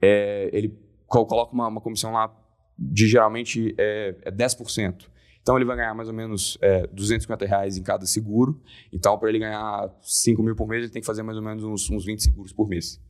[0.02, 0.74] é, ele
[1.06, 2.34] coloca uma, uma, comissão lá
[2.80, 5.06] de geralmente é, é 10%.
[5.41, 8.62] Então ele vai ganhar mais ou menos é, 250 reais em cada seguro.
[8.91, 11.63] Então, para ele ganhar 5 mil por mês, ele tem que fazer mais ou menos
[11.65, 13.02] uns, uns 20 seguros por mês.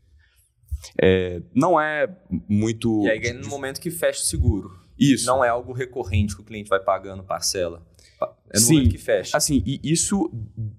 [1.00, 2.08] É, não é
[2.50, 3.04] muito.
[3.06, 4.72] E aí ganha no momento que fecha o seguro.
[5.00, 5.28] Isso.
[5.28, 7.86] Não é algo recorrente que o cliente vai pagando parcela.
[8.54, 9.36] É no Sim, momento que fecha.
[9.36, 10.32] Assim, e isso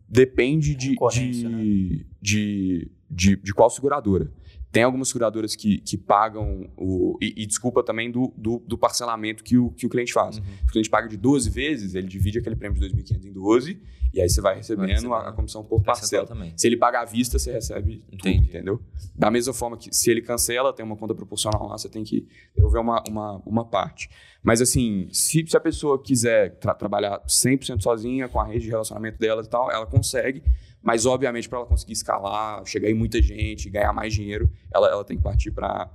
[0.08, 2.04] depende de, de, né?
[2.22, 4.30] de, de, de, qual seguradora.
[4.74, 7.16] Tem algumas seguradoras que, que pagam o.
[7.22, 10.38] E, e desculpa também do, do, do, parcelamento que o, que o cliente faz.
[10.38, 10.44] Uhum.
[10.66, 13.80] O cliente paga de 12 vezes, ele divide aquele prêmio de 2.500 em 12,
[14.12, 16.26] e aí você vai recebendo, vai a, a, comissão por parcela.
[16.26, 16.52] Também.
[16.56, 18.38] Se ele paga à vista, você recebe Entendi.
[18.38, 18.82] tudo, entendeu?
[19.14, 22.26] Da mesma forma que se ele cancela, tem uma conta proporcional lá, você tem que
[22.56, 24.08] devolver uma, uma, uma parte.
[24.42, 28.70] Mas assim, se, se a pessoa quiser tra trabalhar 100% sozinha, com a rede de
[28.70, 30.42] relacionamento dela e tal, ela consegue.
[30.84, 35.02] Mas, obviamente, para ela conseguir escalar, chegar em muita gente, ganhar mais dinheiro, ela, ela
[35.02, 35.90] tem que partir para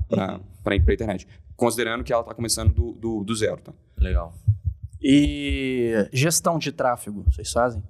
[0.65, 1.27] a internet.
[1.55, 3.71] Considerando que ela está começando do, do, do, zero, tá?
[3.95, 4.33] Legal.
[4.99, 7.83] E gestão de tráfego, vocês fazem?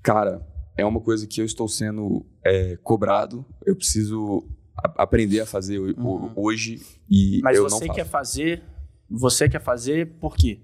[0.00, 3.44] Cara, é uma coisa que eu estou sendo é, cobrado.
[3.66, 6.30] Eu preciso a, aprender a fazer uhum.
[6.36, 7.84] hoje e Mas eu não faço.
[7.84, 8.62] você quer fazer...
[9.10, 10.60] Você quer fazer por quê?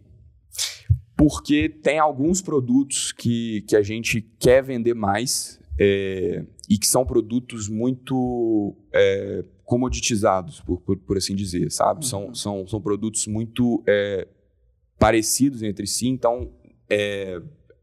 [1.16, 7.06] Porque tem alguns produtos que, que a gente quer vender mais é, e que são
[7.06, 12.00] produtos muito é, comoditizados, por, por, por, assim dizer, sabe?
[12.00, 12.02] Uhum.
[12.02, 14.28] São, são, são produtos muito é,
[14.98, 16.52] parecidos entre si, então
[16.90, 17.40] é,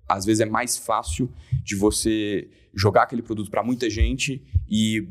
[0.07, 1.33] às vezes é mais fácil
[1.63, 5.07] de você jogar aquele produto para muita gente e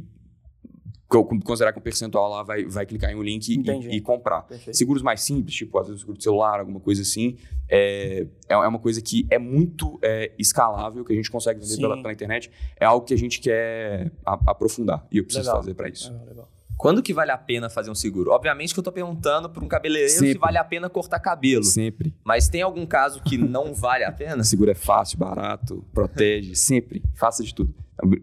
[1.08, 4.42] considerar que um percentual lá vai, vai clicar em um link e, e, comprar.
[4.42, 4.76] Perfeito.
[4.76, 7.36] Seguros mais simples, tipo às vezes seguro de celular, alguma coisa assim,
[7.68, 11.76] é, é, é uma coisa que é muito é, escalável, que a gente consegue vender
[11.76, 12.50] pela, pela, internet.
[12.78, 15.56] É algo que a gente quer a, aprofundar e eu preciso legal.
[15.56, 16.10] fazer para isso.
[16.10, 16.48] Legal, legal.
[16.76, 18.30] Quando que vale a pena fazer um seguro?
[18.32, 20.32] Obviamente que eu estou perguntando para um cabeleireiro Sempre.
[20.32, 21.64] se vale a pena cortar cabelo.
[21.64, 22.14] Sempre.
[22.22, 24.44] Mas tem algum caso que não vale a pena?
[24.44, 27.02] Seguro é fácil, barato, protege, sempre.
[27.14, 27.74] Faça de tudo.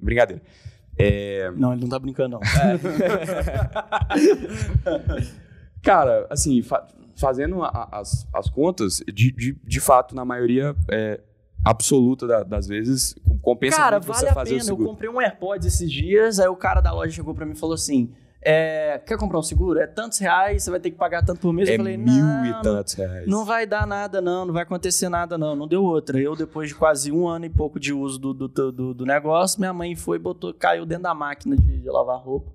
[0.02, 0.42] Brincadeira.
[0.98, 1.52] É...
[1.52, 2.42] Não, ele não tá brincando, não.
[2.42, 2.78] É.
[5.82, 11.22] Cara, assim, fa fazendo a, as, as contas, de, de, de fato, na maioria é,
[11.64, 14.62] absoluta da, das vezes, compensa cara, muito vale você fazer pena.
[14.62, 14.84] o seguro.
[14.84, 17.56] Eu comprei um AirPods esses dias, aí o cara da loja chegou pra mim e
[17.56, 18.12] falou assim:
[18.46, 19.80] é, quer comprar um seguro?
[19.80, 21.70] É tantos reais, você vai ter que pagar tanto por mês.
[21.70, 23.28] É eu falei, mil não, e tantos reais.
[23.28, 25.56] Não vai dar nada, não, não vai acontecer nada, não.
[25.56, 26.20] Não deu outra.
[26.20, 29.60] Eu, depois de quase um ano e pouco de uso do, do, do, do negócio,
[29.60, 32.52] minha mãe foi e botou, caiu dentro da máquina de, de lavar roupa.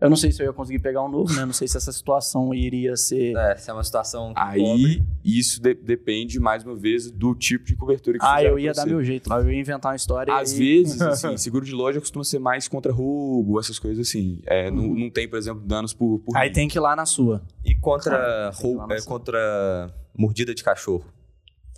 [0.00, 1.44] Eu não sei se eu ia conseguir pegar um novo, né?
[1.44, 3.36] Não sei se essa situação iria ser.
[3.36, 5.02] É, se é uma situação que Aí, cobre.
[5.24, 8.82] isso de- depende, mais uma vez, do tipo de cobertura que Ah, eu ia dar
[8.84, 8.88] você.
[8.90, 9.40] meu jeito lá.
[9.40, 10.32] Eu ia inventar uma história.
[10.32, 10.58] Às e...
[10.58, 14.40] vezes, assim, seguro de loja costuma ser mais contra roubo, essas coisas assim.
[14.46, 16.54] É, não, não tem, por exemplo, danos por, por Aí risco.
[16.54, 17.42] tem que ir lá na sua.
[17.64, 21.04] E contra, Cara, tem que rou- lá na é, contra mordida de cachorro.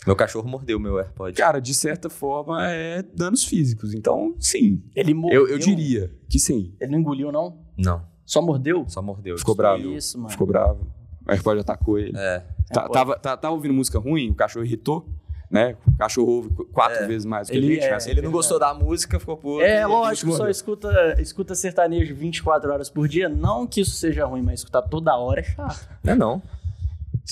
[0.06, 1.36] Meu cachorro mordeu meu AirPod.
[1.36, 3.92] Cara, de certa forma, é danos físicos.
[3.94, 4.82] Então, sim.
[4.96, 5.42] Ele mordeu.
[5.46, 6.74] Eu, eu diria que sim.
[6.80, 7.58] Ele não engoliu, não?
[7.76, 8.84] Não, Só mordeu?
[8.88, 9.36] só mordeu.
[9.36, 9.82] Ficou bravo.
[9.92, 10.30] Isso, mano.
[10.30, 10.86] Ficou bravo.
[11.26, 12.16] O AirPod atacou ele.
[12.16, 12.42] É.
[12.72, 12.92] Tá- pô.
[12.92, 15.06] tava, tá- tava ouvindo música ruim, o cachorro irritou,
[15.50, 15.76] né?
[15.86, 17.06] O cachorro ouve qu- quatro É.
[17.06, 17.84] vezes mais do que Ele a gente.
[17.84, 18.10] é- né?
[18.12, 19.60] Ele não gostou da música, ficou puto.
[19.60, 23.28] É, lógico, só escuta, escuta sertanejo 24 horas por dia.
[23.28, 25.88] Não que isso seja ruim, mas escutar toda hora é chato.
[26.02, 26.42] Não é não.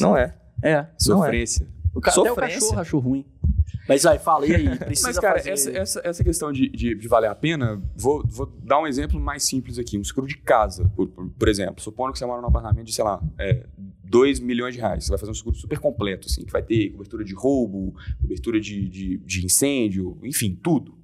[0.01, 0.35] Não é.
[0.63, 0.87] É.
[0.99, 1.67] Sofrência.
[1.95, 2.11] O ca...
[2.11, 3.25] Até o cachorro achou ruim.
[3.89, 4.77] Mas vai, fala, e aí?
[4.79, 5.51] Precisa Mas, cara, fazer...
[5.51, 9.19] essa, essa, essa questão de, de, de valer a pena, vou, vou dar um exemplo
[9.19, 9.99] mais simples aqui.
[9.99, 11.83] Um seguro de casa, por, por, por exemplo.
[11.83, 13.67] Supondo que você mora num apartamento de, sei lá, é,
[14.05, 15.05] 2 milhões de reais.
[15.05, 18.61] Você vai fazer um seguro super completo, assim, que vai ter cobertura de roubo, cobertura
[18.61, 20.99] de, de, de incêndio, enfim, tudo.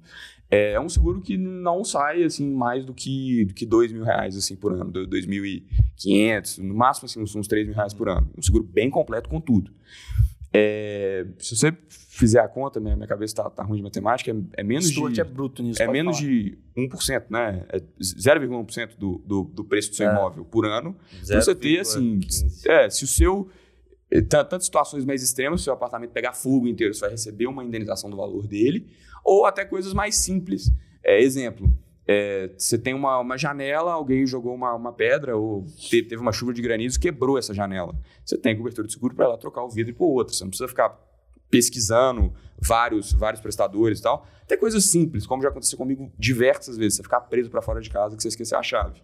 [0.49, 4.03] É, é um seguro que não sai, assim, mais do que, do que 2 mil
[4.03, 4.91] reais, assim, por ano.
[4.91, 8.29] 2.500, no máximo, assim, uns, uns 3 mil reais por ano.
[8.37, 9.71] Um seguro bem completo com tudo.
[10.55, 14.61] É, se você fizer a conta, minha, minha cabeça tá, tá ruim de matemática, é,
[14.61, 15.21] é menos Stuart de...
[15.21, 15.81] é bruto nisso.
[15.81, 16.29] É menos falar.
[16.29, 17.65] de 1%, né?
[17.69, 20.11] É 0,1% do, do, do preço do seu É.
[20.11, 20.95] imóvel por ano.
[21.27, 22.69] Pra você ter, assim, 0,15.
[22.69, 23.49] é, se o seu.
[24.11, 27.09] eh, tan- Tantas situações mais extremas, se o seu apartamento pegar fogo inteiro, você vai
[27.11, 28.87] receber uma indenização do valor dele,
[29.23, 30.71] ou até coisas mais simples.
[31.03, 31.69] É, exemplo,
[32.07, 36.31] é, você tem uma, uma janela, alguém jogou uma, uma pedra, ou te- teve uma
[36.31, 37.95] chuva de granizo, quebrou essa janela.
[38.23, 40.33] Você tem cobertura de seguro para ela trocar o vidro pôr outra.
[40.33, 40.89] Você não precisa ficar
[41.49, 44.25] pesquisando vários, vários prestadores e tal.
[44.43, 46.97] Até coisas simples, como já aconteceu comigo diversas vezes.
[46.97, 49.01] Você ficar preso para fora de casa que você esqueceu a chave.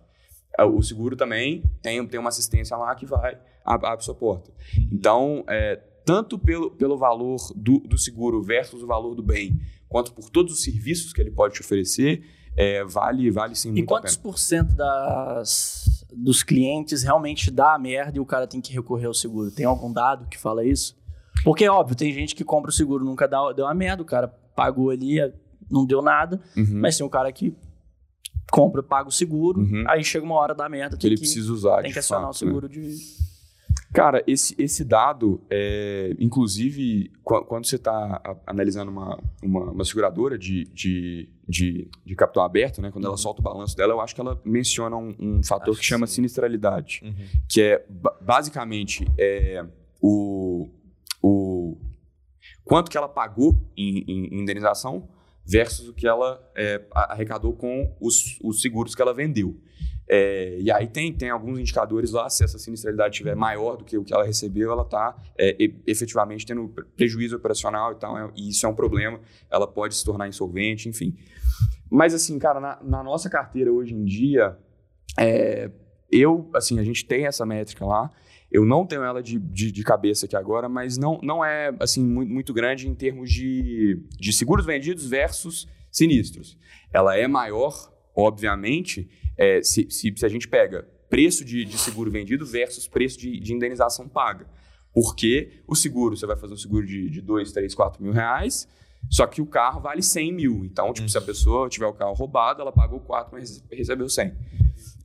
[0.57, 4.51] Ah, O seguro também tem, tem uma assistência lá que vai, abre sua porta.
[4.91, 10.13] Então, é, tanto pelo, pelo valor do, do seguro versus o valor do bem, quanto
[10.13, 12.23] por todos os serviços que ele pode te oferecer,
[12.57, 17.73] é, vale, vale sim E muito a quantos por cento das, dos clientes realmente dá
[17.75, 19.51] a merda e o cara tem que recorrer ao seguro?
[19.51, 20.95] Tem algum dado que fala isso?
[21.43, 24.27] Porque, óbvio, tem gente que compra o seguro, nunca dá, deu uma merda, o cara
[24.55, 25.17] pagou ali,
[25.69, 26.79] não deu nada, Uhum.
[26.81, 27.55] mas tem um cara que
[28.51, 29.85] compra, paga o seguro, Uhum.
[29.87, 32.33] aí chega uma hora da merda, tem ele que, precisa usar, tem que acionar o
[32.33, 32.47] fato, né?
[32.49, 32.95] seguro de...
[33.93, 40.37] Cara, esse, esse dado, é, inclusive, qu- quando você está analisando uma, uma, uma seguradora
[40.37, 44.15] de, de, de, de capital aberto, né, quando ela solta o balanço dela, eu acho
[44.15, 46.15] que ela menciona um, um fator Acho que chama sim.
[46.15, 47.13] sinistralidade, Uhum.
[47.49, 49.65] que é ba- basicamente é,
[50.01, 50.69] o,
[51.21, 51.77] o
[52.63, 55.09] quanto que ela pagou em, em indenização
[55.45, 59.59] versus o que ela é, arrecadou com os, os seguros que ela vendeu.
[60.13, 63.97] É, e aí tem, tem alguns indicadores lá, se essa sinistralidade estiver maior do que
[63.97, 65.15] o que ela recebeu, ela está
[65.87, 70.03] efetivamente tendo prejuízo operacional e tal, é- e isso é um problema, ela pode se
[70.03, 71.15] tornar insolvente, enfim.
[71.89, 74.57] Mas assim, cara, na, na nossa carteira hoje em dia,
[75.17, 75.71] é,
[76.11, 78.11] eu, assim, a gente tem essa métrica lá,
[78.51, 82.03] eu não tenho ela de, de, de cabeça aqui agora, mas não, não é, assim,
[82.03, 86.57] muito, muito grande em termos de, de seguros vendidos versus sinistros.
[86.91, 92.11] Ela é maior, obviamente, é, se, se, se a gente pega preço de, de seguro
[92.11, 94.47] vendido versus preço de, de indenização paga.
[94.93, 98.67] Porque o seguro, você vai fazer um seguro de, de 2, 3, 4 mil reais,
[99.09, 100.65] só que o carro vale 100 mil.
[100.65, 104.33] Então, tipo, se a pessoa tiver o carro roubado, ela pagou 4, mas recebeu 100.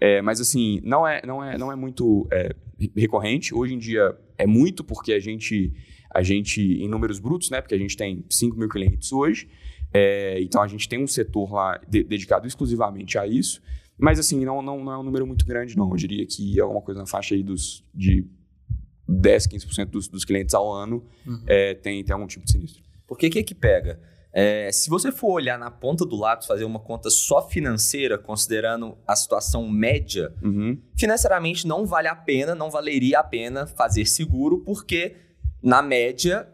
[0.00, 2.54] É, mas assim, não é, não é, não é muito é,
[2.96, 3.54] recorrente.
[3.54, 5.72] Hoje em dia é muito porque a gente,
[6.14, 7.60] a gente, em números brutos, né?
[7.60, 9.48] Porque a gente tem 5 mil clientes hoje.
[9.94, 13.62] é, então a gente tem um setor lá de- dedicado exclusivamente a isso.
[13.98, 15.88] Mas assim, não, não, não é um número muito grande, não.
[15.90, 18.26] Eu diria que é alguma coisa na faixa aí dos, de
[19.08, 21.02] 10, 15% dos, dos clientes ao ano
[21.46, 22.82] é, tem, tem algum tipo de sinistro.
[23.06, 23.98] Porque que que pega?
[24.38, 28.98] É, se você for olhar na ponta do lápis, fazer uma conta só financeira, considerando
[29.06, 30.78] a situação média, Uhum.
[30.94, 35.16] financeiramente não vale a pena, não valeria a pena fazer seguro, porque
[35.62, 36.46] na média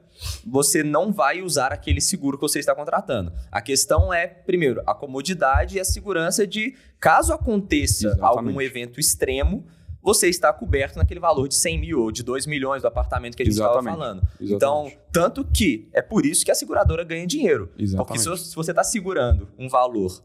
[0.47, 3.33] você não vai usar aquele seguro que você está contratando.
[3.51, 8.39] A questão é, primeiro, a comodidade e a segurança de, caso aconteça Exatamente.
[8.49, 9.67] algum evento extremo,
[10.03, 13.43] você está coberto naquele valor de 100 mil ou de 2 milhões do apartamento que
[13.43, 13.97] a gente estava Exatamente.
[13.99, 14.23] falando.
[14.41, 14.99] Então, Exatamente.
[15.13, 17.69] tanto que é por isso que a seguradora ganha dinheiro.
[17.69, 18.21] Porque Exatamente.
[18.23, 20.23] se, você- se você está segurando um valor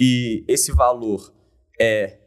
[0.00, 1.32] e esse valor
[1.80, 2.18] é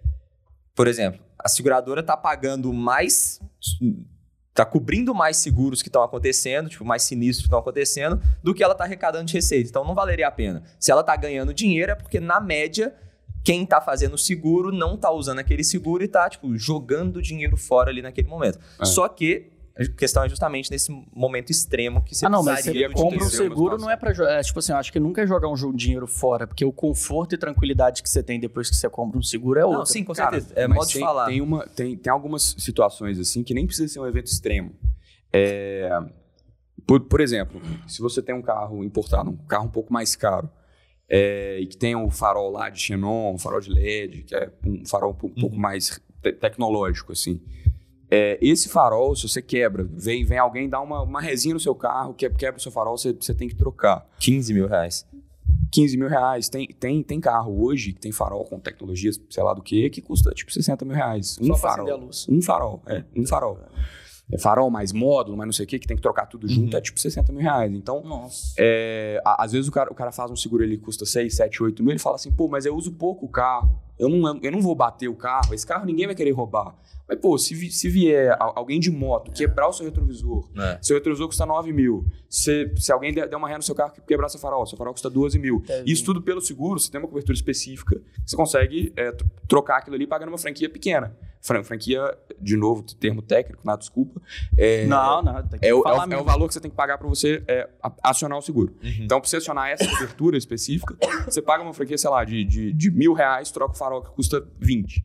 [0.75, 3.39] por exemplo, a seguradora está pagando mais,
[4.49, 8.63] está cobrindo mais seguros que estão acontecendo, tipo, mais sinistros que estão acontecendo, do que
[8.63, 9.69] ela está arrecadando de receita.
[9.69, 10.63] Então não valeria a pena.
[10.79, 12.95] Se ela está ganhando dinheiro, é porque, na média,
[13.43, 17.57] quem está fazendo o seguro não está usando aquele seguro e está tipo, jogando dinheiro
[17.57, 18.59] fora ali naquele momento.
[18.79, 18.85] É.
[18.85, 22.89] Só que a questão é justamente nesse momento extremo que você Ah, não, mas precisaria
[22.89, 24.33] você compra um seguro não é pra jogar.
[24.33, 26.63] É, tipo assim, eu acho que nunca é jogar um jogo de dinheiro fora, porque
[26.65, 29.79] o conforto e tranquilidade que você tem depois que você compra um seguro é outro.
[29.79, 30.59] Não, sim, com Cara, certeza.
[30.59, 31.25] É modo de tem, falar.
[31.25, 34.75] Tem, uma, tem, tem algumas situações assim que nem precisa ser um evento extremo.
[35.33, 35.89] É,
[36.85, 40.49] por, por exemplo, se você tem um carro importado, um carro um pouco mais caro,
[41.13, 44.49] é, e que tem um farol lá de xenon, um farol de LED, que é
[44.65, 45.61] um farol um, pou- um pouco Uhum.
[45.61, 47.41] mais te- tecnológico, assim.
[48.09, 51.75] É, esse farol, se você quebra, vem, vem alguém dar uma, uma resinha no seu
[51.75, 54.07] carro, que- quebra o seu farol, você, você tem que trocar.
[54.19, 55.05] 15 mil reais.
[55.71, 56.47] 15 mil reais.
[56.49, 60.01] Tem, tem, tem carro hoje que tem farol com tecnologias, sei lá do que, que
[60.01, 61.37] custa tipo 60 mil reais.
[61.41, 61.89] Um Só farol.
[61.91, 62.27] a luz.
[62.29, 63.03] Um farol, é.
[63.15, 63.57] Um farol.
[64.31, 66.71] É farol mais módulo, mais não sei o que, que tem que trocar tudo junto,
[66.73, 66.77] Uhum.
[66.77, 67.71] é tipo 60 mil reais.
[67.73, 68.01] Então,
[68.57, 71.83] é, às vezes o cara, o cara faz um seguro ele custa 6, 7, 8
[71.83, 74.61] mil, ele fala assim, pô, mas eu uso pouco o carro, eu não, eu não
[74.61, 76.75] vou bater o carro, esse carro ninguém vai querer roubar.
[77.07, 80.79] Mas, pô, se, se vier al- alguém de moto quebrar o seu retrovisor, É.
[80.81, 83.91] seu retrovisor custa 9 mil, se, se alguém der, der uma ré no seu carro
[83.97, 85.61] e quebrar seu farol, seu farol custa 12 mil.
[85.67, 89.77] Deve- Isso tudo pelo seguro, você tem uma cobertura específica, você consegue é, tro- trocar
[89.79, 91.15] aquilo ali pagando uma franquia pequena.
[91.43, 91.99] Fran- franquia,
[92.39, 94.21] de novo, termo técnico, nada desculpa.
[94.55, 96.99] É, Não, não, que é o, é, o, é valor que você tem que pagar
[96.99, 97.67] para você é,
[98.03, 98.75] acionar o seguro.
[98.83, 98.89] Uhum.
[99.01, 102.71] Então, para você acionar essa cobertura específica, você paga uma franquia, sei lá, de, de,
[102.71, 105.03] de mil reais, troca o farol que custa 20.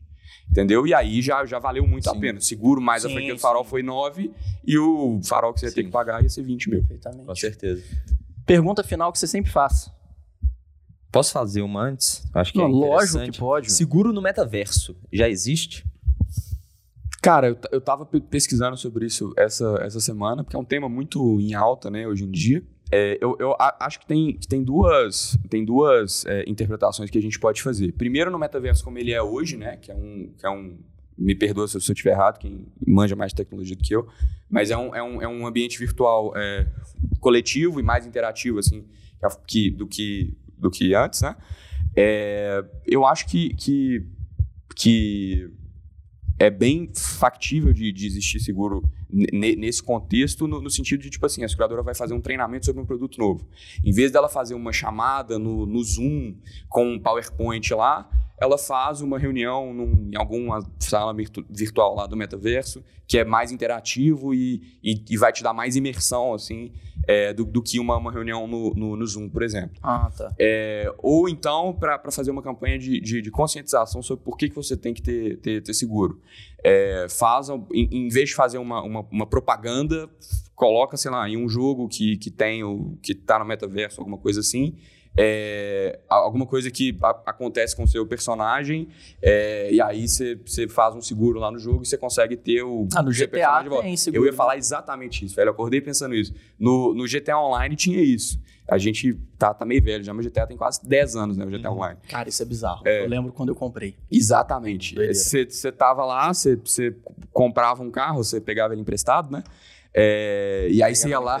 [0.49, 0.87] Entendeu?
[0.87, 2.19] E aí já, já valeu muito a Sim.
[2.21, 2.39] pena.
[2.39, 3.69] Seguro mais a Sim, franquia do farol sim.
[3.71, 4.31] foi 9
[4.65, 6.81] e o farol que você ia ter que pagar ia ser 20 mil.
[6.83, 7.39] Com Perfeitamente.
[7.41, 7.83] certeza.
[8.45, 9.91] Pergunta final que você sempre faz.
[11.11, 12.23] Posso fazer uma antes?
[12.33, 13.31] Acho que Não, é lógico interessante.
[13.33, 13.71] que pode.
[13.73, 15.83] Seguro no metaverso já existe?
[17.21, 20.87] Cara, eu, eu tava pe- pesquisando sobre isso essa, essa semana, porque é um tema
[20.87, 22.63] muito em alta, né, hoje em dia.
[22.91, 27.21] É, eu eu a- acho que tem, tem duas, tem duas é, interpretações que a
[27.21, 27.91] gente pode fazer.
[27.93, 30.31] Primeiro, no metaverso como ele é hoje, né, que é um...
[30.37, 30.77] Que é um
[31.19, 34.07] me perdoa se eu estiver errado, quem manja mais tecnologia do que eu,
[34.47, 36.67] mas é um, é um, é um ambiente virtual é,
[37.19, 38.85] coletivo e mais interativo, assim,
[39.47, 41.35] que, do, que, do que antes, né?
[41.95, 44.05] É, eu acho que, que,
[44.75, 45.49] que
[46.39, 51.25] é bem factível de, de existir seguro ne- nesse contexto, no, no sentido de, tipo
[51.25, 53.47] assim, a seguradora vai fazer um treinamento sobre um produto novo.
[53.83, 56.35] Em vez dela fazer uma chamada no, no Zoom
[56.69, 62.05] com um PowerPoint lá, ela faz uma reunião num- em alguma sala virtu- virtual lá
[62.05, 66.71] do metaverso, que é mais interativo e, e, e vai te dar mais imersão, assim,
[67.07, 69.77] é, do, do que uma, uma reunião no, no, no Zoom, por exemplo.
[69.81, 70.33] Ah, tá.
[70.37, 74.55] É, ou então, para fazer uma campanha de, de, de conscientização sobre por que, que
[74.55, 76.21] você tem que ter, ter, ter seguro.
[76.63, 80.09] É, faz, em, em vez de fazer uma, uma, uma propaganda,
[80.53, 84.17] coloca, sei lá, em um jogo que, que tem o que tá no metaverso, alguma
[84.17, 84.75] coisa assim.
[85.17, 88.87] É, alguma coisa que a- acontece com o seu personagem,
[89.21, 92.87] é, e aí você faz um seguro lá no jogo e você consegue ter o
[92.95, 93.83] Ah, no GTA personagem de volta.
[93.83, 94.23] tem seguro.
[94.23, 95.47] Eu ia falar exatamente isso, velho.
[95.49, 96.33] Eu acordei pensando isso.
[96.59, 98.39] No, no GTA Online tinha isso.
[98.69, 101.45] A gente tá, tá meio velho já, mas o GTA tem quase 10 anos, né?
[101.45, 101.77] O GTA Uhum.
[101.77, 101.99] Online.
[102.09, 102.85] Cara, isso é bizarro.
[102.85, 103.95] Eu lembro quando eu comprei.
[104.11, 104.93] Exatamente.
[105.13, 106.93] Você tava lá, você
[107.31, 109.41] comprava um carro, você pegava ele emprestado, né?
[109.99, 111.39] É, e aí você ia lá,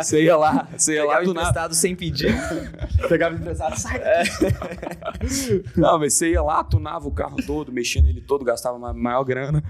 [0.00, 1.74] você ia lá, você ia lá do nada.
[1.74, 2.32] sem pedir.
[3.08, 4.00] Pegava emprestado, sai
[5.76, 9.24] Não, mas você ia lá, tunava o carro todo, mexia nele todo, gastava ma- maior
[9.24, 9.62] grana.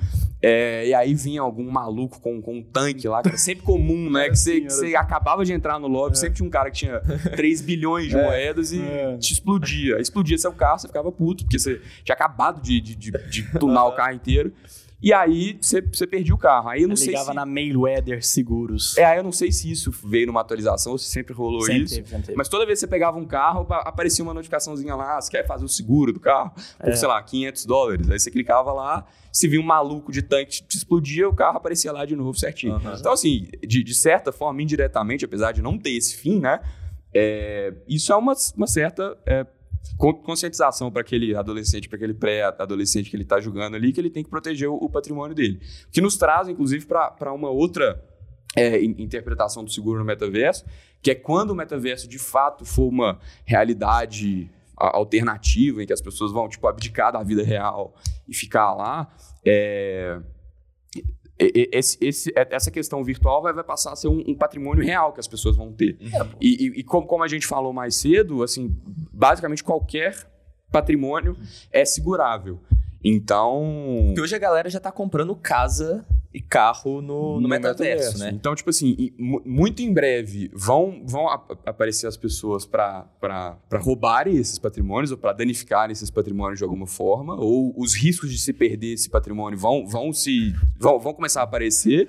[0.43, 4.11] É, e aí vinha algum maluco com, com um tanque lá, que era sempre comum,
[4.11, 4.29] né?
[4.29, 6.79] Que você assim, que você acabava de entrar no lobby, sempre tinha um cara que
[6.79, 7.01] tinha
[7.37, 9.17] 3 bilhões de moedas e É.
[9.19, 9.99] te explodia.
[10.01, 13.85] Explodia seu carro, você ficava puto, porque você tinha acabado de, de, de, de tunar
[13.87, 14.53] o carro inteiro.
[15.03, 16.69] E aí você, você perdia o carro.
[16.69, 17.35] Aí eu não Eu sei ligava se.
[17.35, 18.97] na Mayweather Seguros.
[18.97, 21.83] É, aí eu não sei se isso veio numa atualização ou se sempre rolou sempre
[21.83, 21.95] isso.
[21.97, 22.39] teve, sempre teve.
[22.39, 25.45] Mas toda vez que você pegava um carro, pa- aparecia uma notificaçãozinha lá, você quer
[25.47, 26.53] fazer o seguro do carro?
[26.79, 26.95] Por, É.
[26.97, 28.09] sei lá, 500 dólares.
[28.11, 31.91] Aí você clicava lá, se via um maluco de tanque te explodia, o carro aparecia
[31.91, 32.75] lá de novo certinho.
[32.75, 32.97] Aham.
[33.01, 36.61] Então, assim, de, de certa forma, indiretamente, apesar de não ter esse fim, né?
[37.15, 39.45] é, isso é uma, uma certa é,
[39.97, 44.25] conscientização para aquele adolescente, para aquele pré-adolescente que ele está julgando ali, que ele tem
[44.25, 45.61] que proteger o, patrimônio dele.
[45.91, 48.03] Que nos traz, inclusive, para uma outra
[48.57, 50.65] é, in- interpretação do seguro no metaverso,
[51.01, 56.33] que é quando o metaverso de fato for uma realidade alternativa, em que as pessoas
[56.33, 57.95] vão tipo, abdicar da vida real
[58.29, 59.13] e ficar lá,
[59.45, 60.19] é,
[61.73, 65.13] esse- esse- é- essa questão virtual vai, vai passar a ser um, um patrimônio real
[65.13, 65.97] que as pessoas vão ter.
[66.41, 68.75] E, e- e como, como a gente falou mais cedo, assim,
[69.13, 70.15] basicamente qualquer
[70.71, 71.37] patrimônio
[71.71, 72.61] é segurável.
[73.05, 73.65] Então.
[74.07, 76.05] Porque hoje a galera já tá comprando casa
[76.35, 78.31] e carro no, no, metaverso, né?
[78.33, 83.07] Então, tipo assim, mu- muito em breve vão, vão ap- aparecer as pessoas para
[83.75, 88.39] roubarem esses patrimônios ou para danificarem esses patrimônios de alguma forma, ou os riscos de
[88.39, 92.09] se perder esse patrimônio vão, vão, se, vão, vão começar a aparecer.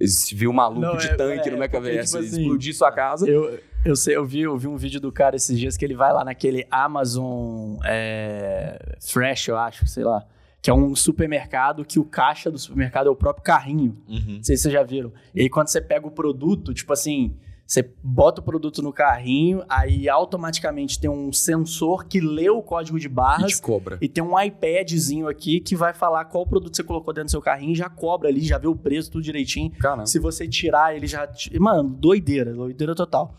[0.00, 2.74] Se viu um maluco Não, de é- tanque é, no porque, metaverso tipo assim, explodir
[2.74, 3.28] sua casa.
[3.28, 5.94] Eu, eu sei, eu vi, eu vi um vídeo do cara esses dias que ele
[5.96, 10.24] vai lá naquele Amazon é, Fresh, eu acho, sei lá.
[10.60, 13.96] Que é um supermercado que o caixa do supermercado é o próprio carrinho.
[14.08, 14.34] Uhum.
[14.36, 15.12] Não sei se vocês já viram.
[15.34, 19.62] E aí, quando você pega o produto, tipo assim, você bota o produto no carrinho,
[19.68, 23.98] aí automaticamente tem um sensor que lê o código de E barras te cobra.
[24.00, 27.42] e tem um iPadzinho aqui que vai falar qual produto você colocou dentro do seu
[27.42, 29.70] carrinho, já cobra ali, já vê o preço, tudo direitinho.
[29.72, 30.06] Caramba.
[30.06, 31.28] Se você tirar, ele já.
[31.60, 33.32] Mano, doideira, doideira total.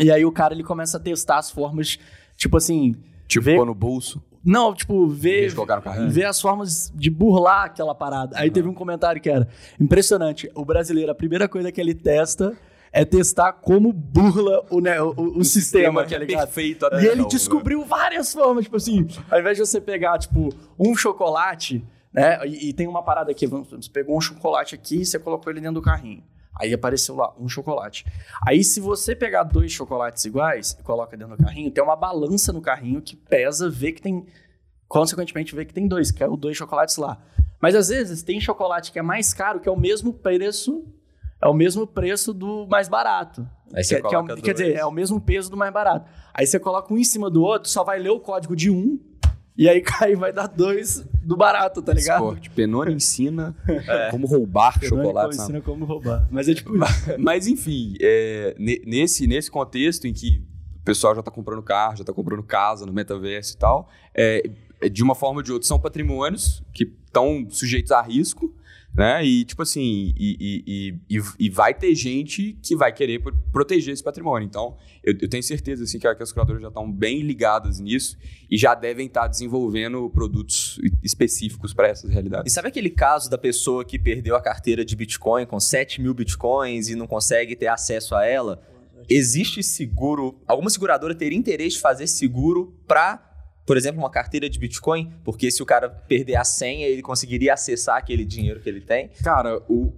[0.00, 1.98] E aí o cara ele começa a testar as formas,
[2.36, 2.94] tipo assim.
[3.28, 5.42] Tipo, vê- pôr no bolso, Não, tipo, ver,
[6.08, 8.38] ver as formas de burlar aquela parada.
[8.38, 9.48] Aí teve um comentário que era
[9.80, 10.48] impressionante.
[10.54, 12.56] O brasileiro, a primeira coisa que ele testa
[12.92, 16.44] é testar como burla o, né, o, o- o sistema, que tá é ligado?
[16.46, 20.48] perfeito E ele não, descobriu várias formas, tipo assim, ao invés de você pegar, tipo,
[20.78, 22.38] um chocolate, né?
[22.46, 25.52] E, e tem uma parada aqui, vamos- você pegou um chocolate aqui e você colocou
[25.52, 26.22] ele dentro do carrinho.
[26.58, 28.06] Aí apareceu lá, um chocolate.
[28.46, 32.52] Aí, se você pegar dois chocolates iguais e coloca dentro do carrinho, tem uma balança
[32.52, 34.24] no carrinho que pesa, vê que tem.
[34.88, 37.18] Consequentemente, vê que tem dois, que é o dois chocolates lá.
[37.60, 40.84] Mas às vezes tem chocolate que é mais caro, que é o mesmo preço.
[41.42, 43.46] É o mesmo preço do mais barato.
[43.74, 44.78] Aí você Que- que é o- coloca quer dizer, dois.
[44.78, 46.08] é o mesmo peso do mais barato.
[46.32, 48.98] Aí você coloca um em cima do outro, só vai ler o código de um,
[49.58, 52.22] e aí cai vai dar dois do barato, tá ligado?
[52.22, 52.50] Esporte.
[52.50, 54.10] Penone ensina É.
[54.10, 55.34] como roubar Perdão, chocolate.
[55.36, 55.44] sabe?
[55.48, 56.26] ensina como roubar.
[56.30, 56.84] Mas é tipo isso.
[57.18, 60.44] Mas enfim, é, ne- nesse, nesse contexto em que
[60.80, 64.42] o pessoal já está comprando carro, já está comprando casa no metaverso e tal, é,
[64.90, 68.54] de uma forma ou de outra são patrimônios que estão sujeitos a risco,
[68.94, 69.22] né?
[69.24, 70.64] E tipo assim, e, e,
[71.10, 74.46] e, e- e vai ter gente que vai querer pro- proteger esse patrimônio.
[74.46, 74.74] Então,
[75.04, 78.16] eu, eu tenho certeza assim, que, que as curadoras já estão bem ligadas nisso
[78.50, 82.52] e já devem estar desenvolvendo produtos específicos para essas E realidades.
[82.52, 86.88] sabe aquele caso da pessoa que perdeu a carteira de Bitcoin com 7 mil Bitcoins
[86.88, 88.62] e não consegue ter acesso a ela?
[89.08, 90.40] Existe seguro?
[90.46, 93.25] Alguma seguradora teria interesse de fazer seguro para,
[93.66, 95.12] por exemplo, uma carteira de Bitcoin?
[95.24, 99.08] Porque se o cara perder a senha, ele conseguiria acessar aquele dinheiro que ele tem?
[99.24, 99.92] Cara, o,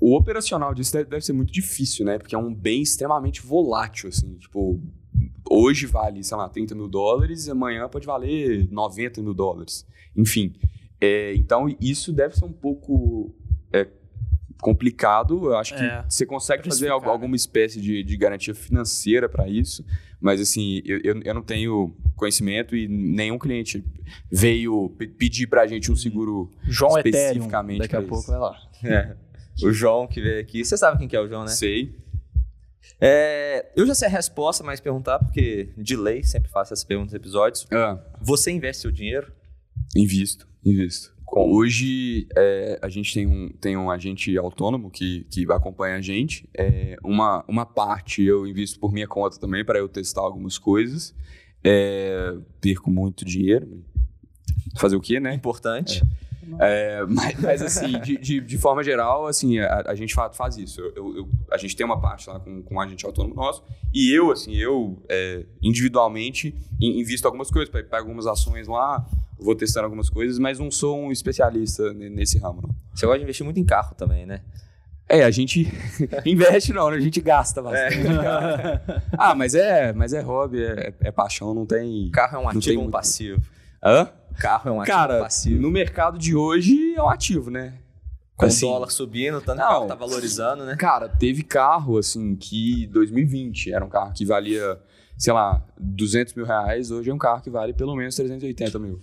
[0.00, 2.16] o operacional disso deve, deve ser muito difícil, né?
[2.16, 4.36] Porque é um bem extremamente volátil, assim.
[4.36, 4.80] Tipo,
[5.50, 9.84] hoje vale, sei lá, 30 mil dólares amanhã pode valer 90 mil dólares.
[10.16, 10.54] Enfim,
[11.00, 13.34] é, então isso deve ser um pouco
[14.60, 15.46] complicado.
[15.46, 16.04] Eu acho que É.
[16.08, 16.90] você consegue fazer né?
[16.92, 19.84] alguma espécie de, de garantia financeira para isso,
[20.20, 23.84] mas assim, eu, eu, eu não tenho conhecimento e nenhum cliente
[24.30, 27.18] veio pe- pedir pra gente um seguro João Ethereum.
[27.20, 28.56] Especificamente Daqui a pouco vai lá.
[28.84, 29.16] É.
[29.64, 30.64] O João que veio aqui.
[30.64, 31.48] Você sabe quem que é o João, né?
[31.48, 31.96] Sei.
[33.00, 37.12] É, eu já sei a resposta, mas perguntar, porque de lei sempre faço essas perguntas
[37.12, 37.66] nos episódios.
[37.72, 39.32] Ah, Você investe seu dinheiro?
[39.96, 41.12] invisto, invisto.
[41.30, 46.48] Hoje é, a gente tem um, tem um agente autônomo que, que acompanha a gente.
[46.56, 51.14] É, uma, uma parte eu invisto por minha conta também para eu testar algumas coisas.
[51.62, 53.82] É, perco muito dinheiro.
[54.76, 55.34] Fazer o quê, né?
[55.34, 56.02] Importante.
[56.02, 56.27] É,
[57.08, 60.80] mas, mas, assim, de, de, de forma geral, assim, a, a gente fa- faz isso.
[60.80, 63.62] Eu- eu- a gente tem uma parte lá com, com um agente autônomo nosso.
[63.92, 69.04] E eu, assim, eu é, individualmente in- invisto algumas coisas, pego algumas ações lá,
[69.38, 72.70] vou testando algumas coisas, mas não sou um especialista ne- nesse ramo, não.
[72.94, 74.40] Você gosta de investir muito em carro também, né?
[75.08, 75.66] É, a gente
[76.26, 76.96] investe não, né?
[76.98, 77.96] a gente gasta bastante.
[79.16, 82.10] ah, mas é, mas é hobby, é, é paixão, não tem...
[82.10, 83.40] Carro é um ativo ou um muito- passivo?
[83.82, 84.10] Hã?
[84.38, 85.60] Carro é um ativo Cara, passivo?
[85.60, 87.74] no mercado de hoje é um ativo, né?
[88.36, 89.64] Com Assim, o dólar subindo, tanto Não.
[89.68, 90.76] carro tá valorizando, né?
[90.76, 94.80] Cara, teve carro, assim, que 2020 era um carro que valia,
[95.16, 96.90] sei lá, 200 mil reais.
[96.92, 99.00] Hoje é um carro que vale pelo menos 380 mil.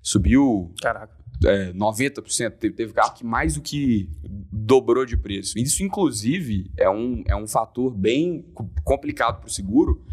[0.00, 1.12] Subiu Caraca.
[1.44, 2.52] é, 90%.
[2.52, 4.08] Teve, teve carro que mais do que
[4.52, 5.58] dobrou de preço.
[5.58, 10.04] Isso, inclusive, é um, é um fator bem co- complicado para o seguro,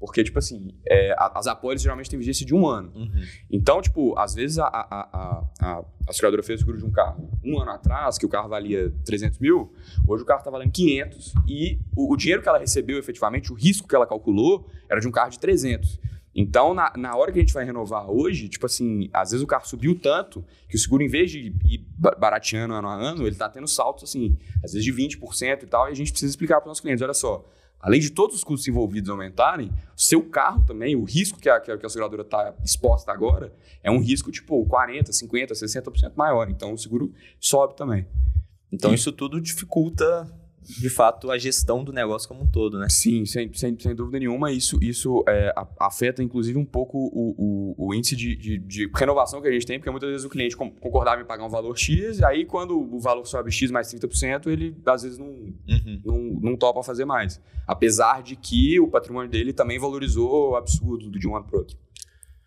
[0.00, 2.90] porque, tipo assim, é, as apólices geralmente têm vigência de um ano.
[2.96, 3.22] Uhum.
[3.50, 7.30] Então, tipo, às vezes a, a, a, a, seguradora fez o seguro de um carro
[7.44, 9.74] um ano atrás, que o carro valia 300 mil,
[10.08, 13.54] hoje o carro está valendo 500 e o, o dinheiro que ela recebeu efetivamente, o
[13.54, 16.00] risco que ela calculou, era de um carro de 300.
[16.34, 19.46] Então, na, na hora que a gente vai renovar hoje, tipo assim, às vezes o
[19.46, 23.26] carro subiu tanto que o seguro, em vez de ir ba- barateando ano a ano,
[23.26, 26.30] ele tá tendo saltos, assim, às vezes de 20% e tal, e a gente precisa
[26.30, 27.44] explicar para os nossos clientes, olha só,
[27.80, 31.58] além de todos os custos envolvidos aumentarem, o seu carro também, o risco que a,
[31.58, 33.52] que a, que a seguradora está exposta agora,
[33.82, 36.50] é um risco tipo 40, 50, 60% maior.
[36.50, 38.06] Então o seguro sobe também.
[38.70, 40.30] Então isso tudo dificulta,
[40.62, 42.86] de fato, a gestão do negócio como um todo, né?
[42.88, 44.52] Sim, sem, sem, sem dúvida nenhuma.
[44.52, 47.34] Isso, isso é, afeta, inclusive, um pouco o,
[47.76, 50.28] o, o índice de, de, de renovação que a gente tem, porque muitas vezes o
[50.28, 53.88] cliente concordava em pagar um valor X, e aí quando o valor sobe X mais
[53.92, 56.00] 30%, ele às vezes não, Uhum.
[56.04, 56.18] não,
[56.50, 57.40] não topa fazer mais.
[57.66, 61.76] Apesar de que o patrimônio dele também valorizou absurdo de um ano para outro.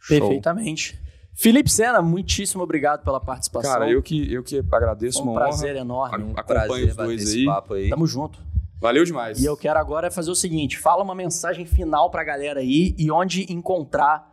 [0.08, 1.00] Perfeitamente.
[1.36, 3.72] Felipe Sena, muitíssimo obrigado pela participação.
[3.72, 5.80] Cara, eu que, eu que agradeço, Foi um uma prazer honra.
[5.82, 6.24] enorme.
[6.26, 7.46] Um Acompanho prazer os dois aí.
[7.46, 7.90] papo aí.
[7.90, 8.40] Tamo junto.
[8.80, 9.40] Valeu demais.
[9.42, 13.10] E eu quero agora fazer o seguinte: fala uma mensagem final pra galera aí e
[13.10, 14.32] onde encontrar.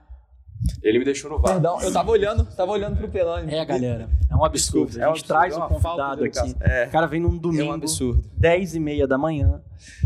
[0.82, 1.52] Ele me deixou no vácuo.
[1.52, 3.54] Perdão, eu tava olhando, tava olhando pro Pelone.
[3.54, 4.10] É, galera.
[4.28, 4.88] É um absurdo.
[4.88, 6.56] Desculpa, é a um gente absurdo, traz é o uma falta convidado aqui.
[6.60, 8.22] É, O cara vem num é domingo, um absurdo.
[8.36, 9.62] 10 e meia da manhã.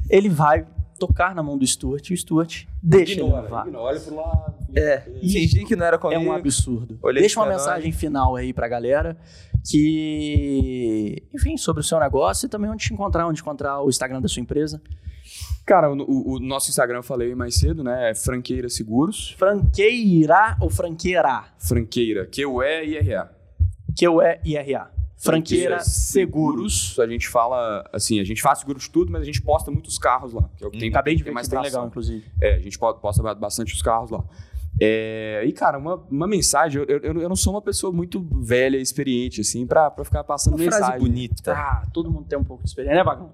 [0.09, 0.65] Ele vai
[0.97, 3.67] tocar na mão do Stuart e o Stuart deixa ele Ignora, levar.
[3.67, 4.54] ignora, olha pro lado.
[4.77, 6.25] É, fingi que não era É comigo.
[6.25, 6.99] um absurdo.
[7.03, 9.17] Olhei Deixa uma mensagem final aí pra galera
[9.69, 14.21] que, enfim, sobre o seu negócio e também onde te encontrar, onde encontrar o Instagram
[14.21, 14.81] da sua empresa.
[15.65, 18.11] Cara, o, o- nosso Instagram eu falei mais cedo, né?
[18.11, 19.31] É Franqueira Seguros.
[19.39, 21.45] Franqueira ou franqueira?
[21.59, 23.31] Franqueira, Q-U-E-I-R-A.
[23.99, 24.91] Q-U-E-I-R-A.
[25.17, 26.99] Franqueira Seguros.
[27.01, 29.99] A gente fala, assim, a gente faz seguro de tudo, mas a gente posta muitos
[29.99, 30.51] carros lá.
[30.59, 32.23] Que é o que tem, Acabei de ver mais que bem legal, inclusive.
[32.43, 34.23] É, a gente po- posta ba- bastante os carros lá.
[34.81, 38.77] É, e, cara, uma, uma mensagem, eu, eu, eu não sou uma pessoa muito velha
[38.77, 41.01] e experiente, assim, pra, pra ficar passando Uma frase mensagem.
[41.01, 41.53] bonita.
[41.53, 43.33] Ah, todo mundo tem um pouco de experiência, né, Vagão?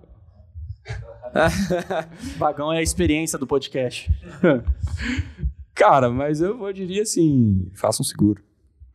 [2.37, 4.11] Vagão é a experiência do podcast.
[5.75, 8.43] Cara, mas eu, eu diria assim, faça um seguro.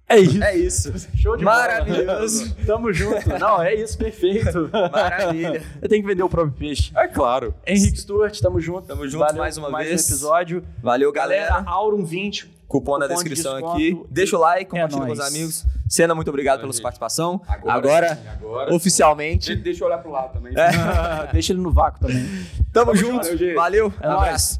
[0.07, 0.43] É isso.
[0.43, 0.93] É isso.
[1.15, 1.57] Show de bola.
[1.57, 2.55] Maravilhoso.
[2.65, 3.27] Tamo junto.
[3.39, 4.69] Não, é isso, perfeito.
[4.91, 5.63] Maravilha.
[5.81, 6.91] Eu tenho que vender o próprio peixe.
[6.95, 7.55] É claro.
[7.65, 8.87] Henrique Stuart, tamo junto.
[8.87, 10.01] Tamo junto mais uma mais vez.
[10.03, 10.63] um episódio.
[10.81, 11.69] Valeu, Galera, galera.
[11.69, 12.53] Aurum 20.
[12.67, 13.73] Cupom na Cupom de descrição desconto.
[13.75, 14.01] aqui.
[14.09, 15.65] Deixa o like, É compartilha com os amigos.
[15.87, 17.39] Sena, muito obrigado pela sua participação.
[17.47, 19.55] Agora, Agora, agora oficialmente.
[19.55, 20.51] deixa eu olhar pro lado também.
[21.31, 22.25] Deixa ele no vácuo também.
[22.73, 23.25] Tamo, Tamo junto.
[23.27, 23.53] junto, gente.
[23.53, 23.93] Valeu.
[24.01, 24.23] É um nóis.
[24.23, 24.59] abraço.